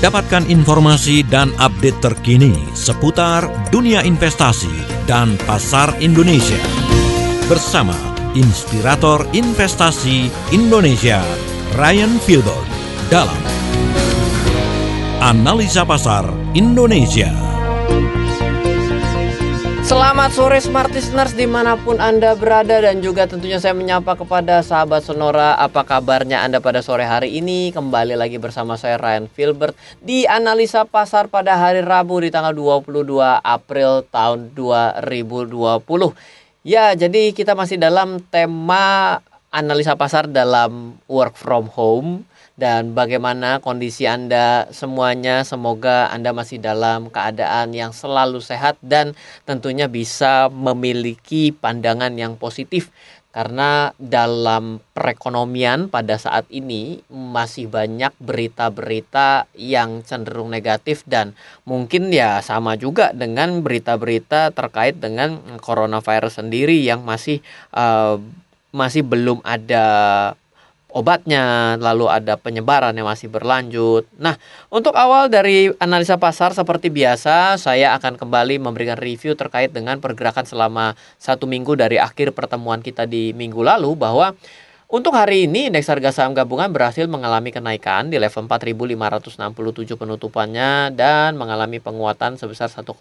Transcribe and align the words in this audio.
Dapatkan 0.00 0.48
informasi 0.48 1.20
dan 1.28 1.52
update 1.60 2.00
terkini 2.00 2.56
seputar 2.72 3.44
dunia 3.68 4.00
investasi 4.00 5.04
dan 5.04 5.36
pasar 5.44 5.92
Indonesia. 6.00 6.56
Bersama 7.44 7.92
Inspirator 8.32 9.28
Investasi 9.36 10.32
Indonesia, 10.56 11.20
Ryan 11.76 12.16
Filbert 12.24 12.64
dalam 13.12 13.36
Analisa 15.20 15.84
Pasar 15.84 16.24
Indonesia. 16.56 17.49
Selamat 19.90 20.30
sore 20.30 20.62
Smart 20.62 20.94
Listeners 20.94 21.34
di 21.34 21.50
mana 21.50 21.74
pun 21.74 21.98
Anda 21.98 22.38
berada 22.38 22.78
dan 22.78 23.02
juga 23.02 23.26
tentunya 23.26 23.58
saya 23.58 23.74
menyapa 23.74 24.14
kepada 24.14 24.62
sahabat 24.62 25.02
Sonora 25.02 25.58
Apa 25.58 25.82
kabarnya 25.82 26.46
Anda 26.46 26.62
pada 26.62 26.78
sore 26.78 27.02
hari 27.02 27.34
ini? 27.42 27.74
Kembali 27.74 28.14
lagi 28.14 28.38
bersama 28.38 28.78
saya 28.78 29.02
Ryan 29.02 29.26
Filbert 29.26 29.74
Di 29.98 30.30
Analisa 30.30 30.86
Pasar 30.86 31.26
pada 31.26 31.58
hari 31.58 31.82
Rabu 31.82 32.22
di 32.22 32.30
tanggal 32.30 32.54
22 32.54 33.02
April 33.42 34.06
tahun 34.14 34.54
2020 34.54 35.58
Ya 36.62 36.94
jadi 36.94 37.34
kita 37.34 37.58
masih 37.58 37.82
dalam 37.82 38.22
tema 38.30 39.18
analisa 39.50 39.98
pasar 39.98 40.30
dalam 40.30 41.02
work 41.10 41.34
from 41.34 41.66
home 41.66 42.22
dan 42.60 42.92
bagaimana 42.92 43.64
kondisi 43.64 44.04
Anda 44.04 44.68
semuanya. 44.68 45.48
Semoga 45.48 46.12
Anda 46.12 46.36
masih 46.36 46.60
dalam 46.60 47.08
keadaan 47.08 47.72
yang 47.72 47.96
selalu 47.96 48.44
sehat 48.44 48.76
dan 48.84 49.16
tentunya 49.48 49.88
bisa 49.88 50.52
memiliki 50.52 51.56
pandangan 51.56 52.12
yang 52.20 52.36
positif 52.36 52.92
karena 53.30 53.94
dalam 53.94 54.82
perekonomian 54.90 55.86
pada 55.86 56.18
saat 56.18 56.50
ini 56.50 56.98
masih 57.06 57.70
banyak 57.70 58.10
berita-berita 58.18 59.46
yang 59.54 60.02
cenderung 60.02 60.50
negatif 60.50 61.06
dan 61.06 61.38
mungkin 61.62 62.10
ya 62.10 62.42
sama 62.42 62.74
juga 62.74 63.14
dengan 63.14 63.62
berita-berita 63.62 64.50
terkait 64.50 64.98
dengan 64.98 65.38
coronavirus 65.62 66.42
sendiri 66.42 66.82
yang 66.82 67.06
masih 67.06 67.38
uh, 67.70 68.18
masih 68.74 69.06
belum 69.06 69.42
ada 69.46 69.86
obatnya, 70.92 71.74
lalu 71.78 72.10
ada 72.10 72.34
penyebaran 72.36 72.94
yang 72.94 73.06
masih 73.06 73.30
berlanjut. 73.30 74.06
Nah, 74.18 74.36
untuk 74.70 74.94
awal 74.94 75.30
dari 75.30 75.70
analisa 75.78 76.18
pasar 76.18 76.52
seperti 76.52 76.90
biasa, 76.90 77.58
saya 77.58 77.94
akan 77.98 78.18
kembali 78.18 78.62
memberikan 78.62 78.98
review 78.98 79.34
terkait 79.38 79.70
dengan 79.70 79.98
pergerakan 79.98 80.46
selama 80.46 80.98
satu 81.16 81.46
minggu 81.46 81.78
dari 81.78 81.96
akhir 81.98 82.34
pertemuan 82.34 82.82
kita 82.82 83.06
di 83.06 83.30
minggu 83.34 83.62
lalu 83.62 83.94
bahwa 83.94 84.34
untuk 84.90 85.14
hari 85.14 85.46
ini, 85.46 85.70
indeks 85.70 85.86
harga 85.86 86.10
saham 86.10 86.34
gabungan 86.34 86.74
berhasil 86.74 87.06
mengalami 87.06 87.54
kenaikan 87.54 88.10
di 88.10 88.18
level 88.18 88.50
4.567 88.50 89.94
penutupannya 89.94 90.90
dan 90.98 91.38
mengalami 91.38 91.78
penguatan 91.78 92.34
sebesar 92.34 92.66
1,46 92.74 92.98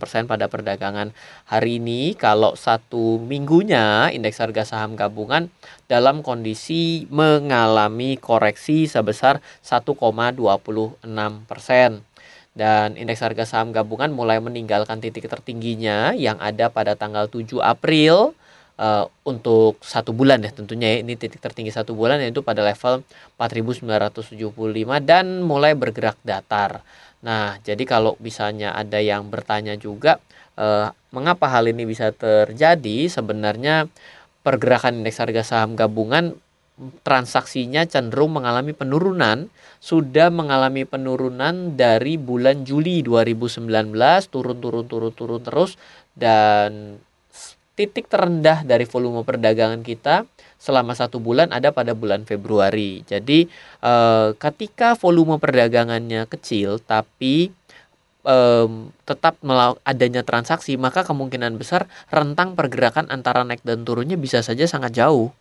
persen 0.00 0.24
pada 0.24 0.48
perdagangan 0.48 1.12
hari 1.44 1.76
ini. 1.76 2.16
Kalau 2.16 2.56
satu 2.56 3.20
minggunya, 3.20 4.08
indeks 4.08 4.40
harga 4.40 4.64
saham 4.64 4.96
gabungan 4.96 5.52
dalam 5.84 6.24
kondisi 6.24 7.04
mengalami 7.12 8.16
koreksi 8.16 8.88
sebesar 8.88 9.44
1,26 9.60 10.96
persen 11.44 12.00
dan 12.52 12.96
indeks 13.00 13.24
harga 13.24 13.44
saham 13.48 13.72
gabungan 13.72 14.12
mulai 14.12 14.40
meninggalkan 14.40 15.00
titik 15.00 15.24
tertingginya 15.28 16.12
yang 16.12 16.36
ada 16.40 16.68
pada 16.68 16.96
tanggal 16.96 17.28
7 17.28 17.60
April 17.60 18.36
uh, 18.82 19.06
untuk 19.22 19.78
satu 19.78 20.10
bulan 20.10 20.42
ya 20.42 20.50
tentunya 20.50 20.98
ya 20.98 21.06
ini 21.06 21.14
titik 21.14 21.38
tertinggi 21.38 21.70
satu 21.70 21.94
bulan 21.94 22.18
yaitu 22.18 22.42
pada 22.42 22.66
level 22.66 23.06
4975 23.38 24.42
dan 25.06 25.46
mulai 25.46 25.78
bergerak 25.78 26.18
datar. 26.26 26.82
Nah, 27.22 27.62
jadi 27.62 27.86
kalau 27.86 28.18
misalnya 28.18 28.74
ada 28.74 28.98
yang 28.98 29.30
bertanya 29.30 29.78
juga 29.78 30.18
uh, 30.58 30.90
mengapa 31.14 31.46
hal 31.46 31.70
ini 31.70 31.86
bisa 31.86 32.10
terjadi 32.10 33.06
sebenarnya 33.06 33.86
pergerakan 34.42 35.00
indeks 35.00 35.22
harga 35.22 35.46
saham 35.46 35.78
gabungan 35.78 36.34
transaksinya 37.06 37.86
cenderung 37.86 38.34
mengalami 38.34 38.74
penurunan 38.74 39.46
sudah 39.78 40.34
mengalami 40.34 40.82
penurunan 40.82 41.78
dari 41.78 42.18
bulan 42.18 42.66
Juli 42.66 43.06
2019 43.06 43.70
turun 44.32 44.58
turun 44.58 44.86
turun 44.90 45.12
turun 45.14 45.42
terus 45.46 45.78
dan 46.18 46.98
titik 47.82 48.06
terendah 48.06 48.62
dari 48.62 48.86
volume 48.86 49.26
perdagangan 49.26 49.82
kita 49.82 50.22
selama 50.54 50.94
satu 50.94 51.18
bulan 51.18 51.50
ada 51.50 51.74
pada 51.74 51.98
bulan 51.98 52.22
Februari. 52.22 53.02
Jadi 53.02 53.50
eh, 53.82 54.28
ketika 54.38 54.94
volume 54.94 55.42
perdagangannya 55.42 56.30
kecil 56.30 56.78
tapi 56.78 57.50
eh, 58.22 58.68
tetap 59.02 59.34
adanya 59.82 60.22
transaksi 60.22 60.78
maka 60.78 61.02
kemungkinan 61.02 61.58
besar 61.58 61.90
rentang 62.14 62.54
pergerakan 62.54 63.10
antara 63.10 63.42
naik 63.42 63.66
dan 63.66 63.82
turunnya 63.82 64.14
bisa 64.14 64.38
saja 64.46 64.62
sangat 64.70 64.94
jauh. 64.94 65.34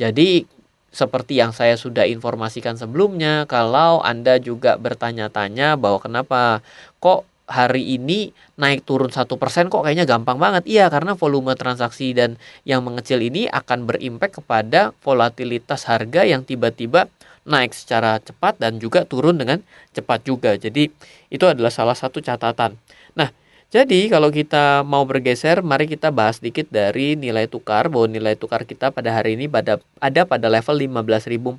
Jadi 0.00 0.48
seperti 0.92 1.40
yang 1.40 1.56
saya 1.56 1.80
sudah 1.80 2.04
informasikan 2.04 2.76
sebelumnya, 2.76 3.48
kalau 3.48 4.04
Anda 4.04 4.36
juga 4.36 4.76
bertanya-tanya 4.76 5.80
bahwa 5.80 5.98
kenapa 6.04 6.60
kok 7.00 7.24
hari 7.52 8.00
ini 8.00 8.32
naik 8.56 8.88
turun 8.88 9.12
satu 9.12 9.36
persen 9.36 9.68
kok 9.68 9.84
kayaknya 9.84 10.08
gampang 10.08 10.40
banget. 10.40 10.64
Iya 10.64 10.88
karena 10.88 11.12
volume 11.12 11.52
transaksi 11.52 12.16
dan 12.16 12.40
yang 12.64 12.80
mengecil 12.80 13.20
ini 13.20 13.46
akan 13.52 13.84
berimpact 13.84 14.40
kepada 14.40 14.96
volatilitas 15.04 15.84
harga 15.84 16.24
yang 16.24 16.48
tiba-tiba 16.48 17.12
naik 17.44 17.76
secara 17.76 18.16
cepat 18.22 18.56
dan 18.56 18.80
juga 18.80 19.04
turun 19.04 19.36
dengan 19.36 19.60
cepat 19.92 20.24
juga. 20.24 20.56
Jadi 20.56 20.88
itu 21.28 21.44
adalah 21.44 21.70
salah 21.70 21.94
satu 21.94 22.24
catatan. 22.24 22.80
Nah 23.12 23.28
jadi 23.72 24.12
kalau 24.12 24.28
kita 24.28 24.84
mau 24.84 25.00
bergeser, 25.08 25.64
mari 25.64 25.88
kita 25.88 26.12
bahas 26.12 26.36
sedikit 26.36 26.68
dari 26.68 27.16
nilai 27.16 27.48
tukar 27.48 27.88
bahwa 27.88 28.04
nilai 28.04 28.36
tukar 28.36 28.68
kita 28.68 28.92
pada 28.92 29.16
hari 29.16 29.32
ini 29.32 29.48
pada 29.48 29.80
ada 29.96 30.28
pada 30.28 30.52
level 30.52 30.76
15.450. 31.00 31.56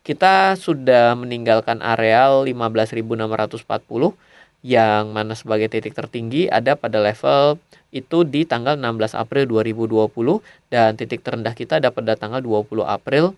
Kita 0.00 0.56
sudah 0.56 1.20
meninggalkan 1.20 1.84
areal 1.84 2.48
15.640 2.48 4.16
yang 4.64 5.12
mana 5.12 5.36
sebagai 5.36 5.68
titik 5.68 5.92
tertinggi 5.92 6.48
ada 6.48 6.72
pada 6.72 6.96
level 6.96 7.60
itu 7.92 8.24
di 8.24 8.48
tanggal 8.48 8.80
16 8.80 9.12
April 9.12 9.44
2020 9.46 10.08
dan 10.72 10.96
titik 10.96 11.20
terendah 11.20 11.52
kita 11.52 11.84
ada 11.84 11.92
pada 11.92 12.16
tanggal 12.16 12.40
20 12.40 12.80
April 12.80 13.36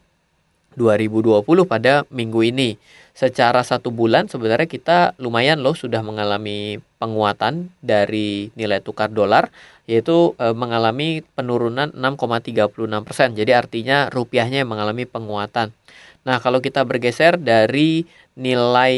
2020 0.78 1.42
pada 1.66 2.06
minggu 2.12 2.41
ini. 2.47 2.78
Secara 3.16 3.64
satu 3.64 3.88
bulan 3.88 4.28
sebenarnya 4.28 4.69
kita 4.69 5.16
lumayan 5.16 5.64
loh 5.64 5.72
sudah 5.72 6.04
mengalami 6.04 6.78
penguatan 7.00 7.72
dari 7.81 8.53
nilai 8.54 8.84
tukar 8.84 9.08
dolar 9.08 9.48
yaitu 9.88 10.37
e, 10.37 10.53
mengalami 10.53 11.25
penurunan 11.32 11.91
6,36 11.97 13.08
persen. 13.08 13.32
Jadi 13.32 13.56
artinya 13.56 14.12
rupiahnya 14.12 14.69
mengalami 14.69 15.08
penguatan. 15.08 15.72
Nah 16.28 16.37
kalau 16.44 16.60
kita 16.60 16.84
bergeser 16.84 17.41
dari 17.41 18.04
nilai 18.37 18.97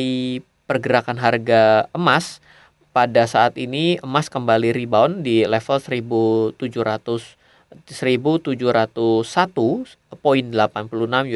pergerakan 0.69 1.17
harga 1.17 1.89
emas 1.97 2.45
pada 2.93 3.25
saat 3.25 3.57
ini 3.57 3.97
emas 4.05 4.29
kembali 4.29 4.77
rebound 4.77 5.25
di 5.25 5.49
level 5.49 5.81
1700 5.81 7.38
1701.86 7.69 10.01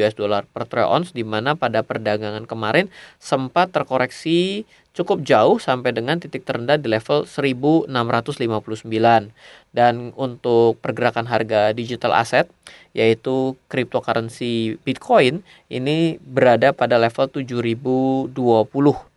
US 0.01 0.13
dollar 0.17 0.49
per 0.49 0.65
troy 0.65 0.85
ounce 0.85 1.13
di 1.13 1.21
mana 1.21 1.53
pada 1.53 1.85
perdagangan 1.85 2.49
kemarin 2.49 2.89
sempat 3.21 3.69
terkoreksi 3.69 4.65
cukup 4.93 5.25
jauh 5.25 5.57
sampai 5.57 5.89
dengan 5.89 6.21
titik 6.21 6.45
terendah 6.45 6.77
di 6.77 6.85
level 6.85 7.25
1659 7.25 7.89
dan 9.73 10.13
untuk 10.13 10.77
pergerakan 10.85 11.25
harga 11.25 11.73
digital 11.73 12.13
asset 12.13 12.45
yaitu 12.93 13.57
cryptocurrency 13.73 14.77
Bitcoin 14.85 15.41
ini 15.73 16.21
berada 16.21 16.77
pada 16.77 17.01
level 17.01 17.25
7020 17.25 18.37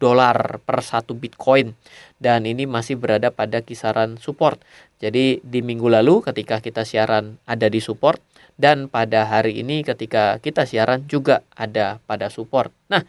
dolar 0.00 0.64
per 0.64 0.80
satu 0.80 1.12
Bitcoin 1.12 1.76
dan 2.16 2.48
ini 2.48 2.64
masih 2.64 2.96
berada 2.96 3.28
pada 3.28 3.60
kisaran 3.60 4.16
support. 4.16 4.60
Jadi 5.02 5.44
di 5.44 5.60
minggu 5.60 5.88
lalu 5.92 6.24
ketika 6.24 6.64
kita 6.64 6.88
siaran 6.88 7.36
ada 7.44 7.68
di 7.68 7.80
support 7.80 8.20
dan 8.56 8.88
pada 8.88 9.28
hari 9.28 9.60
ini 9.60 9.84
ketika 9.84 10.40
kita 10.40 10.64
siaran 10.64 11.04
juga 11.04 11.44
ada 11.52 12.00
pada 12.08 12.32
support. 12.32 12.72
Nah, 12.88 13.04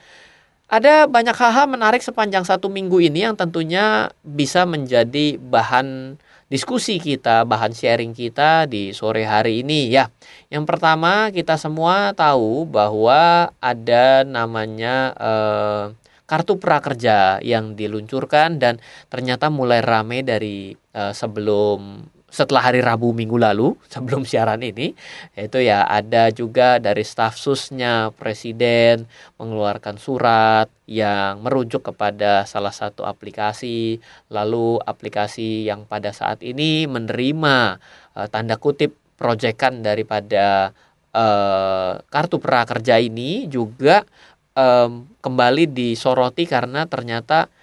ada 0.68 1.08
banyak 1.08 1.32
hal-hal 1.32 1.72
menarik 1.72 2.04
sepanjang 2.04 2.44
satu 2.44 2.68
minggu 2.68 3.00
ini 3.00 3.24
yang 3.24 3.40
tentunya 3.40 4.12
bisa 4.20 4.68
menjadi 4.68 5.40
bahan 5.40 6.20
diskusi 6.52 7.00
kita, 7.00 7.48
bahan 7.48 7.72
sharing 7.72 8.12
kita 8.12 8.68
di 8.68 8.92
sore 8.92 9.24
hari 9.24 9.64
ini 9.64 9.88
ya. 9.88 10.12
Yang 10.52 10.68
pertama 10.68 11.32
kita 11.32 11.56
semua 11.56 12.12
tahu 12.12 12.68
bahwa 12.68 13.52
ada 13.64 14.28
namanya 14.28 15.16
eh, 15.16 15.84
kartu 16.28 16.60
prakerja 16.60 17.40
yang 17.42 17.74
diluncurkan 17.80 18.60
dan 18.60 18.84
ternyata 19.08 19.48
mulai 19.48 19.80
ramai 19.80 20.22
dari 20.28 20.76
eh, 20.76 21.14
sebelum 21.16 22.04
setelah 22.28 22.70
hari 22.70 22.84
Rabu 22.84 23.16
minggu 23.16 23.40
lalu 23.40 23.74
sebelum 23.94 24.28
siaran 24.28 24.60
ini 24.60 24.92
itu 25.34 25.58
ya 25.64 25.88
ada 25.88 26.30
juga 26.36 26.78
dari 26.78 27.02
staf 27.08 27.40
susnya 27.40 28.12
presiden 28.14 29.08
mengeluarkan 29.40 29.96
surat 29.96 30.68
yang 30.88 31.44
merujuk 31.44 31.92
kepada 31.92 32.48
salah 32.48 32.72
satu 32.72 33.04
aplikasi. 33.04 34.00
Lalu 34.32 34.80
aplikasi 34.84 35.68
yang 35.68 35.84
pada 35.84 36.16
saat 36.16 36.44
ini 36.44 36.88
menerima 36.88 37.80
uh, 38.16 38.28
tanda 38.32 38.56
kutip 38.56 38.96
proyekan 39.20 39.84
daripada 39.84 40.72
uh, 41.12 42.00
kartu 42.08 42.38
prakerja 42.40 43.02
ini 43.02 43.50
juga 43.52 44.08
um, 44.58 45.06
kembali 45.22 45.70
disoroti 45.70 46.50
karena 46.50 46.90
ternyata 46.90 47.54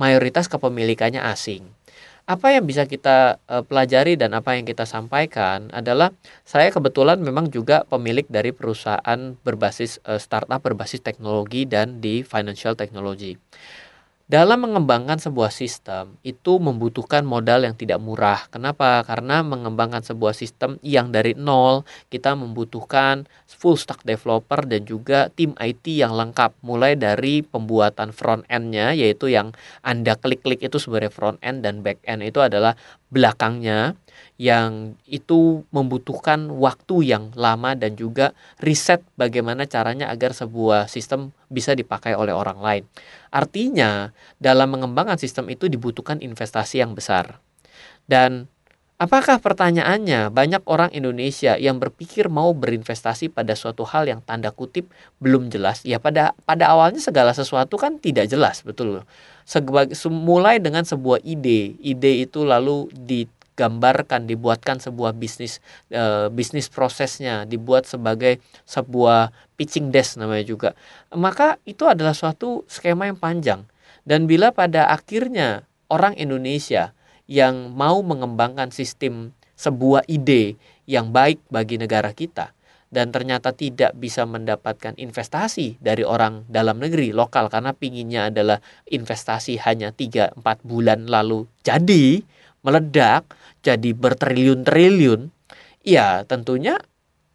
mayoritas 0.00 0.48
kepemilikannya 0.48 1.20
asing 1.20 1.68
apa 2.28 2.52
yang 2.52 2.68
bisa 2.68 2.84
kita 2.84 3.40
uh, 3.48 3.64
pelajari 3.64 4.20
dan 4.20 4.36
apa 4.36 4.52
yang 4.52 4.68
kita 4.68 4.84
sampaikan 4.84 5.72
adalah 5.72 6.12
saya 6.44 6.68
kebetulan 6.68 7.16
memang 7.24 7.48
juga 7.48 7.88
pemilik 7.88 8.28
dari 8.28 8.52
perusahaan 8.52 9.32
berbasis 9.40 9.96
uh, 10.04 10.20
startup 10.20 10.60
berbasis 10.60 11.00
teknologi 11.00 11.64
dan 11.64 12.04
di 12.04 12.20
financial 12.20 12.76
technology. 12.76 13.40
Dalam 14.28 14.60
mengembangkan 14.60 15.16
sebuah 15.16 15.48
sistem 15.48 16.20
itu 16.20 16.60
membutuhkan 16.60 17.24
modal 17.24 17.64
yang 17.64 17.72
tidak 17.72 17.96
murah. 17.96 18.44
Kenapa? 18.52 19.00
Karena 19.00 19.40
mengembangkan 19.40 20.04
sebuah 20.04 20.36
sistem 20.36 20.76
yang 20.84 21.08
dari 21.08 21.32
nol 21.32 21.88
kita 22.12 22.36
membutuhkan 22.36 23.24
full 23.48 23.80
stack 23.80 24.04
developer 24.04 24.68
dan 24.68 24.84
juga 24.84 25.32
tim 25.32 25.56
IT 25.56 25.88
yang 25.88 26.12
lengkap. 26.12 26.60
Mulai 26.60 27.00
dari 27.00 27.40
pembuatan 27.40 28.12
front 28.12 28.44
end-nya 28.52 28.92
yaitu 28.92 29.32
yang 29.32 29.56
Anda 29.80 30.12
klik-klik 30.12 30.60
itu 30.60 30.76
sebagai 30.76 31.08
front 31.08 31.40
end 31.40 31.64
dan 31.64 31.80
back 31.80 32.04
end 32.04 32.20
itu 32.20 32.44
adalah 32.44 32.76
belakangnya 33.08 33.96
yang 34.38 34.94
itu 35.02 35.66
membutuhkan 35.74 36.46
waktu 36.54 37.10
yang 37.10 37.34
lama 37.34 37.74
dan 37.74 37.98
juga 37.98 38.38
riset 38.62 39.02
bagaimana 39.18 39.66
caranya 39.66 40.06
agar 40.14 40.30
sebuah 40.30 40.86
sistem 40.86 41.34
bisa 41.50 41.74
dipakai 41.74 42.14
oleh 42.14 42.30
orang 42.30 42.62
lain. 42.62 42.84
Artinya, 43.34 44.14
dalam 44.38 44.70
mengembangkan 44.70 45.18
sistem 45.18 45.50
itu 45.50 45.66
dibutuhkan 45.66 46.22
investasi 46.22 46.78
yang 46.78 46.94
besar. 46.94 47.42
Dan 48.06 48.46
apakah 48.96 49.42
pertanyaannya 49.42 50.30
banyak 50.30 50.62
orang 50.70 50.94
Indonesia 50.94 51.58
yang 51.58 51.82
berpikir 51.82 52.30
mau 52.30 52.54
berinvestasi 52.54 53.34
pada 53.34 53.52
suatu 53.58 53.82
hal 53.84 54.06
yang 54.06 54.22
tanda 54.22 54.54
kutip 54.54 54.86
belum 55.18 55.50
jelas? 55.50 55.82
Ya 55.82 55.98
pada 55.98 56.32
pada 56.46 56.70
awalnya 56.70 57.02
segala 57.02 57.34
sesuatu 57.34 57.74
kan 57.74 57.98
tidak 57.98 58.30
jelas, 58.30 58.62
betul. 58.62 59.02
Sebagai, 59.48 59.96
mulai 60.12 60.60
dengan 60.60 60.84
sebuah 60.84 61.24
ide, 61.24 61.74
ide 61.80 62.22
itu 62.22 62.44
lalu 62.44 62.86
di 62.92 63.24
digambarkan, 63.58 64.30
dibuatkan 64.30 64.78
sebuah 64.78 65.18
bisnis 65.18 65.58
e, 65.90 66.30
bisnis 66.30 66.70
prosesnya, 66.70 67.42
dibuat 67.42 67.90
sebagai 67.90 68.38
sebuah 68.62 69.34
pitching 69.58 69.90
desk 69.90 70.22
namanya 70.22 70.46
juga. 70.46 70.70
Maka 71.10 71.58
itu 71.66 71.82
adalah 71.90 72.14
suatu 72.14 72.62
skema 72.70 73.10
yang 73.10 73.18
panjang. 73.18 73.66
Dan 74.06 74.30
bila 74.30 74.54
pada 74.54 74.86
akhirnya 74.94 75.66
orang 75.90 76.14
Indonesia 76.14 76.94
yang 77.26 77.74
mau 77.74 77.98
mengembangkan 78.06 78.70
sistem 78.70 79.34
sebuah 79.58 80.06
ide 80.06 80.54
yang 80.86 81.10
baik 81.10 81.42
bagi 81.50 81.82
negara 81.82 82.14
kita 82.14 82.54
dan 82.88 83.12
ternyata 83.12 83.52
tidak 83.52 83.92
bisa 84.00 84.24
mendapatkan 84.24 84.96
investasi 84.96 85.76
dari 85.76 86.00
orang 86.00 86.48
dalam 86.48 86.80
negeri 86.80 87.12
lokal 87.12 87.52
karena 87.52 87.76
pinginnya 87.76 88.32
adalah 88.32 88.64
investasi 88.88 89.60
hanya 89.60 89.92
3-4 89.92 90.40
bulan 90.64 91.04
lalu 91.04 91.44
jadi 91.60 92.24
meledak 92.68 93.32
jadi 93.64 93.96
bertriliun-triliun, 93.96 95.32
ya 95.80 96.22
tentunya 96.28 96.76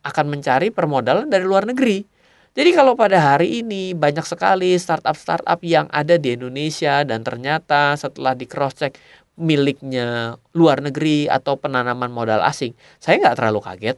akan 0.06 0.26
mencari 0.30 0.70
permodalan 0.70 1.26
dari 1.26 1.42
luar 1.42 1.66
negeri. 1.66 2.06
Jadi 2.54 2.70
kalau 2.70 2.94
pada 2.94 3.18
hari 3.18 3.66
ini 3.66 3.98
banyak 3.98 4.22
sekali 4.30 4.78
startup-startup 4.78 5.58
yang 5.66 5.90
ada 5.90 6.22
di 6.22 6.38
Indonesia 6.38 7.02
dan 7.02 7.26
ternyata 7.26 7.98
setelah 7.98 8.38
di 8.38 8.46
cross 8.46 8.78
check 8.78 8.94
miliknya 9.34 10.38
luar 10.54 10.86
negeri 10.86 11.26
atau 11.26 11.58
penanaman 11.58 12.14
modal 12.14 12.46
asing, 12.46 12.78
saya 13.02 13.18
nggak 13.18 13.42
terlalu 13.42 13.60
kaget. 13.66 13.98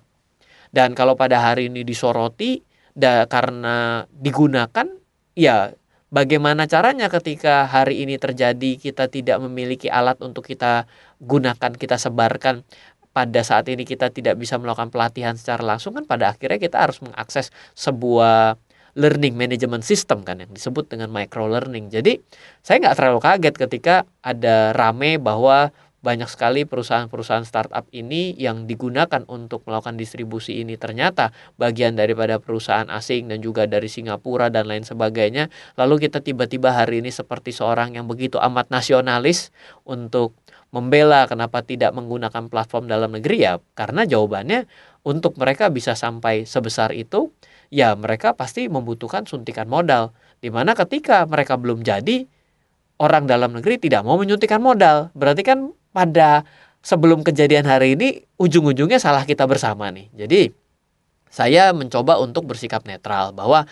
Dan 0.72 0.96
kalau 0.96 1.20
pada 1.20 1.44
hari 1.44 1.68
ini 1.68 1.84
disoroti 1.84 2.64
da, 2.96 3.28
karena 3.28 4.08
digunakan, 4.08 4.88
ya 5.36 5.76
bagaimana 6.08 6.64
caranya 6.64 7.12
ketika 7.12 7.68
hari 7.68 8.08
ini 8.08 8.16
terjadi 8.16 8.80
kita 8.80 9.12
tidak 9.12 9.44
memiliki 9.44 9.92
alat 9.92 10.16
untuk 10.24 10.48
kita 10.48 10.88
gunakan, 11.24 11.72
kita 11.76 11.96
sebarkan 12.00 12.66
pada 13.16 13.42
saat 13.48 13.72
ini 13.72 13.88
kita 13.88 14.12
tidak 14.12 14.36
bisa 14.36 14.60
melakukan 14.60 14.92
pelatihan 14.92 15.40
secara 15.40 15.64
langsung 15.64 15.96
kan 15.96 16.04
pada 16.04 16.36
akhirnya 16.36 16.60
kita 16.60 16.84
harus 16.84 17.00
mengakses 17.00 17.48
sebuah 17.72 18.60
learning 19.00 19.40
management 19.40 19.88
system 19.88 20.28
kan 20.28 20.44
yang 20.44 20.52
disebut 20.52 20.92
dengan 20.92 21.08
micro 21.12 21.48
learning. 21.48 21.88
Jadi 21.88 22.20
saya 22.60 22.84
nggak 22.84 22.96
terlalu 23.00 23.20
kaget 23.24 23.56
ketika 23.56 23.96
ada 24.20 24.76
rame 24.76 25.16
bahwa 25.16 25.72
banyak 26.06 26.30
sekali 26.30 26.70
perusahaan-perusahaan 26.70 27.50
startup 27.50 27.90
ini 27.90 28.38
yang 28.38 28.70
digunakan 28.70 29.26
untuk 29.26 29.66
melakukan 29.66 29.98
distribusi 29.98 30.62
ini 30.62 30.78
ternyata 30.78 31.34
bagian 31.58 31.98
daripada 31.98 32.38
perusahaan 32.38 32.86
asing 32.94 33.26
dan 33.26 33.42
juga 33.42 33.66
dari 33.66 33.90
Singapura 33.90 34.54
dan 34.54 34.70
lain 34.70 34.86
sebagainya. 34.86 35.50
Lalu 35.82 36.06
kita 36.06 36.22
tiba-tiba 36.22 36.78
hari 36.78 37.02
ini 37.02 37.10
seperti 37.10 37.50
seorang 37.58 37.98
yang 37.98 38.06
begitu 38.06 38.38
amat 38.38 38.70
nasionalis 38.70 39.50
untuk 39.82 40.38
membela 40.74 41.30
kenapa 41.30 41.62
tidak 41.62 41.94
menggunakan 41.94 42.48
platform 42.50 42.90
dalam 42.90 43.14
negeri 43.14 43.46
ya 43.46 43.62
karena 43.78 44.04
jawabannya 44.04 44.66
untuk 45.06 45.38
mereka 45.38 45.70
bisa 45.70 45.94
sampai 45.94 46.44
sebesar 46.44 46.92
itu 46.92 47.32
ya 47.70 47.94
mereka 47.94 48.34
pasti 48.34 48.68
membutuhkan 48.68 49.26
suntikan 49.30 49.70
modal 49.70 50.12
di 50.42 50.50
mana 50.52 50.76
ketika 50.76 51.24
mereka 51.30 51.56
belum 51.56 51.86
jadi 51.86 52.28
orang 53.00 53.28
dalam 53.30 53.56
negeri 53.56 53.80
tidak 53.80 54.04
mau 54.04 54.20
menyuntikkan 54.20 54.60
modal 54.60 55.14
berarti 55.16 55.44
kan 55.46 55.72
pada 55.96 56.44
sebelum 56.86 57.26
kejadian 57.26 57.66
hari 57.66 57.98
ini 57.98 58.22
ujung-ujungnya 58.38 59.02
salah 59.02 59.26
kita 59.26 59.50
bersama 59.50 59.90
nih. 59.90 60.14
Jadi 60.14 60.54
saya 61.34 61.74
mencoba 61.74 62.22
untuk 62.22 62.46
bersikap 62.46 62.86
netral 62.86 63.34
bahwa 63.34 63.66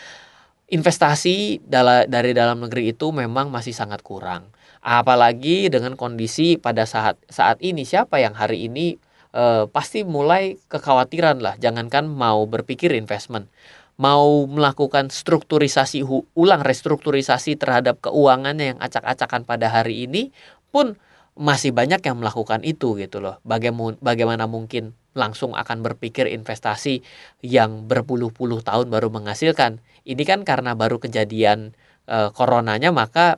investasi 0.65 1.61
dari 2.09 2.31
dalam 2.33 2.65
negeri 2.65 2.97
itu 2.97 3.13
memang 3.13 3.53
masih 3.53 3.77
sangat 3.77 4.01
kurang. 4.01 4.49
Apalagi 4.83 5.71
dengan 5.71 5.95
kondisi 5.95 6.59
pada 6.59 6.83
saat 6.83 7.15
saat 7.31 7.63
ini 7.63 7.87
siapa 7.87 8.19
yang 8.19 8.35
hari 8.35 8.67
ini 8.67 8.99
eh, 9.31 9.63
pasti 9.71 10.03
mulai 10.03 10.59
kekhawatiran 10.67 11.39
lah. 11.39 11.55
Jangankan 11.55 12.11
mau 12.11 12.43
berpikir 12.43 12.91
investment, 12.91 13.47
mau 13.95 14.43
melakukan 14.43 15.07
strukturisasi 15.07 16.03
ulang 16.35 16.61
restrukturisasi 16.67 17.55
terhadap 17.55 18.03
keuangannya 18.03 18.75
yang 18.75 18.79
acak-acakan 18.83 19.47
pada 19.47 19.71
hari 19.71 20.03
ini 20.03 20.35
pun 20.67 20.99
masih 21.33 21.73
banyak 21.73 22.03
yang 22.05 22.21
melakukan 22.21 22.61
itu 22.61 22.93
gitu 22.99 23.17
loh. 23.17 23.41
Bagaimana, 23.41 23.97
bagaimana 24.03 24.45
mungkin 24.45 24.93
langsung 25.17 25.53
akan 25.57 25.81
berpikir 25.81 26.29
investasi 26.29 27.01
yang 27.41 27.85
berpuluh-puluh 27.89 28.61
tahun 28.65 28.89
baru 28.89 29.09
menghasilkan. 29.13 29.81
Ini 30.05 30.23
kan 30.25 30.45
karena 30.45 30.73
baru 30.77 30.97
kejadian 31.01 31.73
e, 32.05 32.17
coronanya 32.33 32.89
maka 32.93 33.37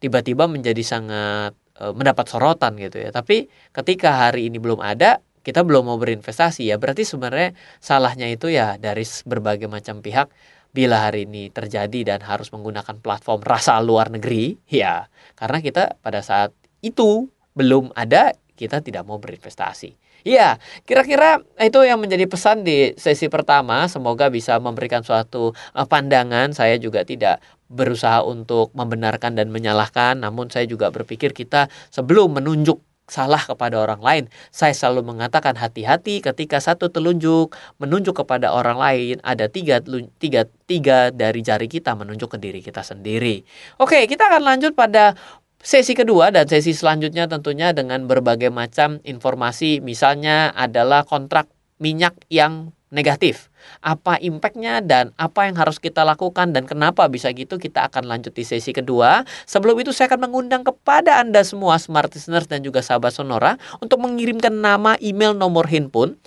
tiba-tiba 0.00 0.48
menjadi 0.48 0.82
sangat 0.82 1.52
e, 1.76 1.84
mendapat 1.94 2.26
sorotan 2.26 2.74
gitu 2.80 2.98
ya. 2.98 3.12
Tapi 3.12 3.46
ketika 3.70 4.28
hari 4.28 4.48
ini 4.48 4.56
belum 4.56 4.80
ada, 4.80 5.20
kita 5.44 5.62
belum 5.62 5.86
mau 5.92 5.98
berinvestasi 6.00 6.72
ya. 6.72 6.76
Berarti 6.80 7.04
sebenarnya 7.06 7.54
salahnya 7.78 8.26
itu 8.32 8.50
ya 8.50 8.80
dari 8.80 9.04
berbagai 9.28 9.68
macam 9.68 10.00
pihak 10.00 10.32
bila 10.72 11.10
hari 11.10 11.26
ini 11.28 11.50
terjadi 11.52 12.16
dan 12.16 12.20
harus 12.22 12.50
menggunakan 12.54 13.02
platform 13.02 13.42
rasa 13.42 13.82
luar 13.82 14.06
negeri 14.14 14.54
ya 14.70 15.10
karena 15.34 15.58
kita 15.58 15.98
pada 15.98 16.22
saat 16.22 16.54
itu 16.80 17.28
belum 17.54 17.92
ada, 17.92 18.32
kita 18.56 18.80
tidak 18.80 19.04
mau 19.04 19.20
berinvestasi. 19.20 19.96
Iya, 20.20 20.60
kira-kira 20.84 21.40
itu 21.56 21.80
yang 21.80 21.96
menjadi 21.96 22.28
pesan 22.28 22.60
di 22.60 22.92
sesi 23.00 23.32
pertama. 23.32 23.88
Semoga 23.88 24.28
bisa 24.28 24.60
memberikan 24.60 25.00
suatu 25.00 25.56
eh, 25.72 25.86
pandangan. 25.88 26.52
Saya 26.52 26.76
juga 26.76 27.08
tidak 27.08 27.40
berusaha 27.70 28.26
untuk 28.26 28.74
membenarkan 28.74 29.38
dan 29.38 29.54
menyalahkan, 29.54 30.18
namun 30.18 30.50
saya 30.50 30.66
juga 30.66 30.90
berpikir 30.90 31.30
kita 31.30 31.70
sebelum 31.94 32.36
menunjuk 32.36 32.82
salah 33.10 33.42
kepada 33.42 33.74
orang 33.78 33.98
lain. 33.98 34.24
Saya 34.54 34.70
selalu 34.70 35.14
mengatakan 35.14 35.58
hati-hati 35.58 36.22
ketika 36.22 36.62
satu 36.62 36.90
telunjuk 36.90 37.50
menunjuk 37.82 38.22
kepada 38.22 38.54
orang 38.54 38.78
lain, 38.78 39.16
ada 39.26 39.50
tiga, 39.50 39.82
tiga, 40.22 40.46
tiga 40.70 41.10
dari 41.10 41.42
jari 41.42 41.66
kita 41.66 41.98
menunjuk 41.98 42.34
ke 42.34 42.38
diri 42.38 42.60
kita 42.62 42.86
sendiri. 42.86 43.42
Oke, 43.82 44.06
kita 44.06 44.30
akan 44.30 44.42
lanjut 44.46 44.72
pada 44.78 45.18
Sesi 45.60 45.92
kedua 45.92 46.32
dan 46.32 46.48
sesi 46.48 46.72
selanjutnya 46.72 47.28
tentunya 47.28 47.76
dengan 47.76 48.08
berbagai 48.08 48.48
macam 48.48 48.96
informasi 49.04 49.84
misalnya 49.84 50.56
adalah 50.56 51.04
kontrak 51.04 51.52
minyak 51.76 52.16
yang 52.32 52.72
negatif. 52.90 53.48
Apa 53.80 54.18
impactnya 54.18 54.82
dan 54.82 55.14
apa 55.14 55.46
yang 55.46 55.54
harus 55.56 55.78
kita 55.78 56.02
lakukan 56.02 56.50
dan 56.50 56.66
kenapa 56.66 57.06
bisa 57.06 57.30
gitu 57.30 57.56
kita 57.56 57.86
akan 57.86 58.10
lanjut 58.10 58.34
di 58.34 58.42
sesi 58.42 58.74
kedua. 58.74 59.22
Sebelum 59.46 59.78
itu 59.78 59.94
saya 59.94 60.10
akan 60.10 60.26
mengundang 60.28 60.66
kepada 60.66 61.22
Anda 61.22 61.46
semua 61.46 61.78
smart 61.78 62.10
listeners 62.10 62.50
dan 62.50 62.66
juga 62.66 62.82
sahabat 62.82 63.14
Sonora 63.14 63.56
untuk 63.78 64.02
mengirimkan 64.02 64.52
nama, 64.52 64.98
email, 64.98 65.32
nomor 65.32 65.70
handphone 65.70 66.18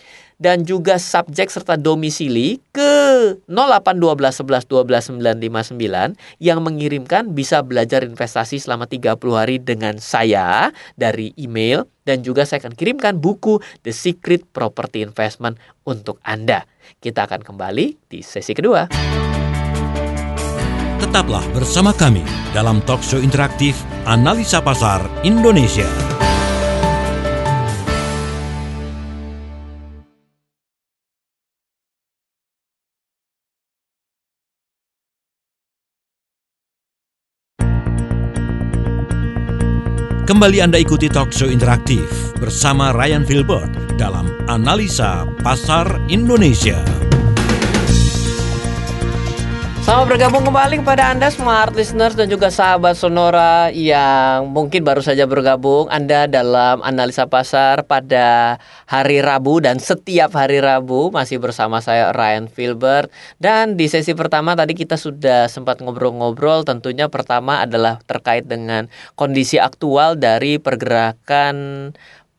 dan 0.44 0.68
juga 0.68 1.00
subjek 1.00 1.48
serta 1.48 1.80
domisili 1.80 2.60
ke 2.76 2.92
0812 3.48 4.44
11 4.44 4.68
12 4.68 5.40
959 5.40 6.44
yang 6.44 6.60
mengirimkan 6.60 7.32
bisa 7.32 7.64
belajar 7.64 8.04
investasi 8.04 8.60
selama 8.60 8.84
30 8.84 9.16
hari 9.32 9.64
dengan 9.64 9.96
saya 10.04 10.76
dari 11.00 11.32
email 11.40 11.88
dan 12.04 12.28
juga 12.28 12.44
saya 12.44 12.68
akan 12.68 12.76
kirimkan 12.76 13.24
buku 13.24 13.64
The 13.88 13.96
Secret 13.96 14.44
Property 14.52 15.08
Investment 15.08 15.56
untuk 15.88 16.20
Anda. 16.28 16.68
Kita 17.00 17.24
akan 17.24 17.48
kembali 17.48 18.12
di 18.12 18.20
sesi 18.20 18.52
kedua. 18.52 18.92
Tetaplah 21.00 21.44
bersama 21.56 21.96
kami 21.96 22.28
dalam 22.52 22.84
talk 22.84 23.00
show 23.00 23.20
interaktif 23.20 23.80
Analisa 24.04 24.60
Pasar 24.60 25.08
Indonesia. 25.24 25.88
Kembali 40.34 40.66
Anda 40.66 40.82
ikuti 40.82 41.14
talk 41.14 41.30
show 41.30 41.46
interaktif 41.46 42.10
bersama 42.42 42.90
Ryan 42.90 43.22
Filbert 43.22 43.70
dalam 44.02 44.34
Analisa 44.50 45.30
Pasar 45.46 45.86
Indonesia. 46.10 46.82
Selamat 49.84 50.16
bergabung 50.16 50.48
kembali 50.48 50.80
kepada 50.80 51.12
Anda 51.12 51.28
smart 51.28 51.76
listeners 51.76 52.16
dan 52.16 52.32
juga 52.32 52.48
sahabat 52.48 52.96
Sonora 52.96 53.68
yang 53.68 54.48
mungkin 54.48 54.80
baru 54.80 55.04
saja 55.04 55.28
bergabung. 55.28 55.92
Anda 55.92 56.24
dalam 56.32 56.80
analisa 56.80 57.28
pasar 57.28 57.84
pada 57.84 58.56
hari 58.88 59.20
Rabu 59.20 59.60
dan 59.60 59.84
setiap 59.84 60.40
hari 60.40 60.64
Rabu 60.64 61.12
masih 61.12 61.44
bersama 61.44 61.84
saya 61.84 62.16
Ryan 62.16 62.48
Filbert. 62.48 63.12
Dan 63.44 63.76
di 63.76 63.92
sesi 63.92 64.16
pertama 64.16 64.56
tadi 64.56 64.72
kita 64.72 64.96
sudah 64.96 65.52
sempat 65.52 65.84
ngobrol-ngobrol 65.84 66.64
tentunya 66.64 67.12
pertama 67.12 67.60
adalah 67.60 68.00
terkait 68.08 68.48
dengan 68.48 68.88
kondisi 69.20 69.60
aktual 69.60 70.16
dari 70.16 70.64
pergerakan 70.64 71.92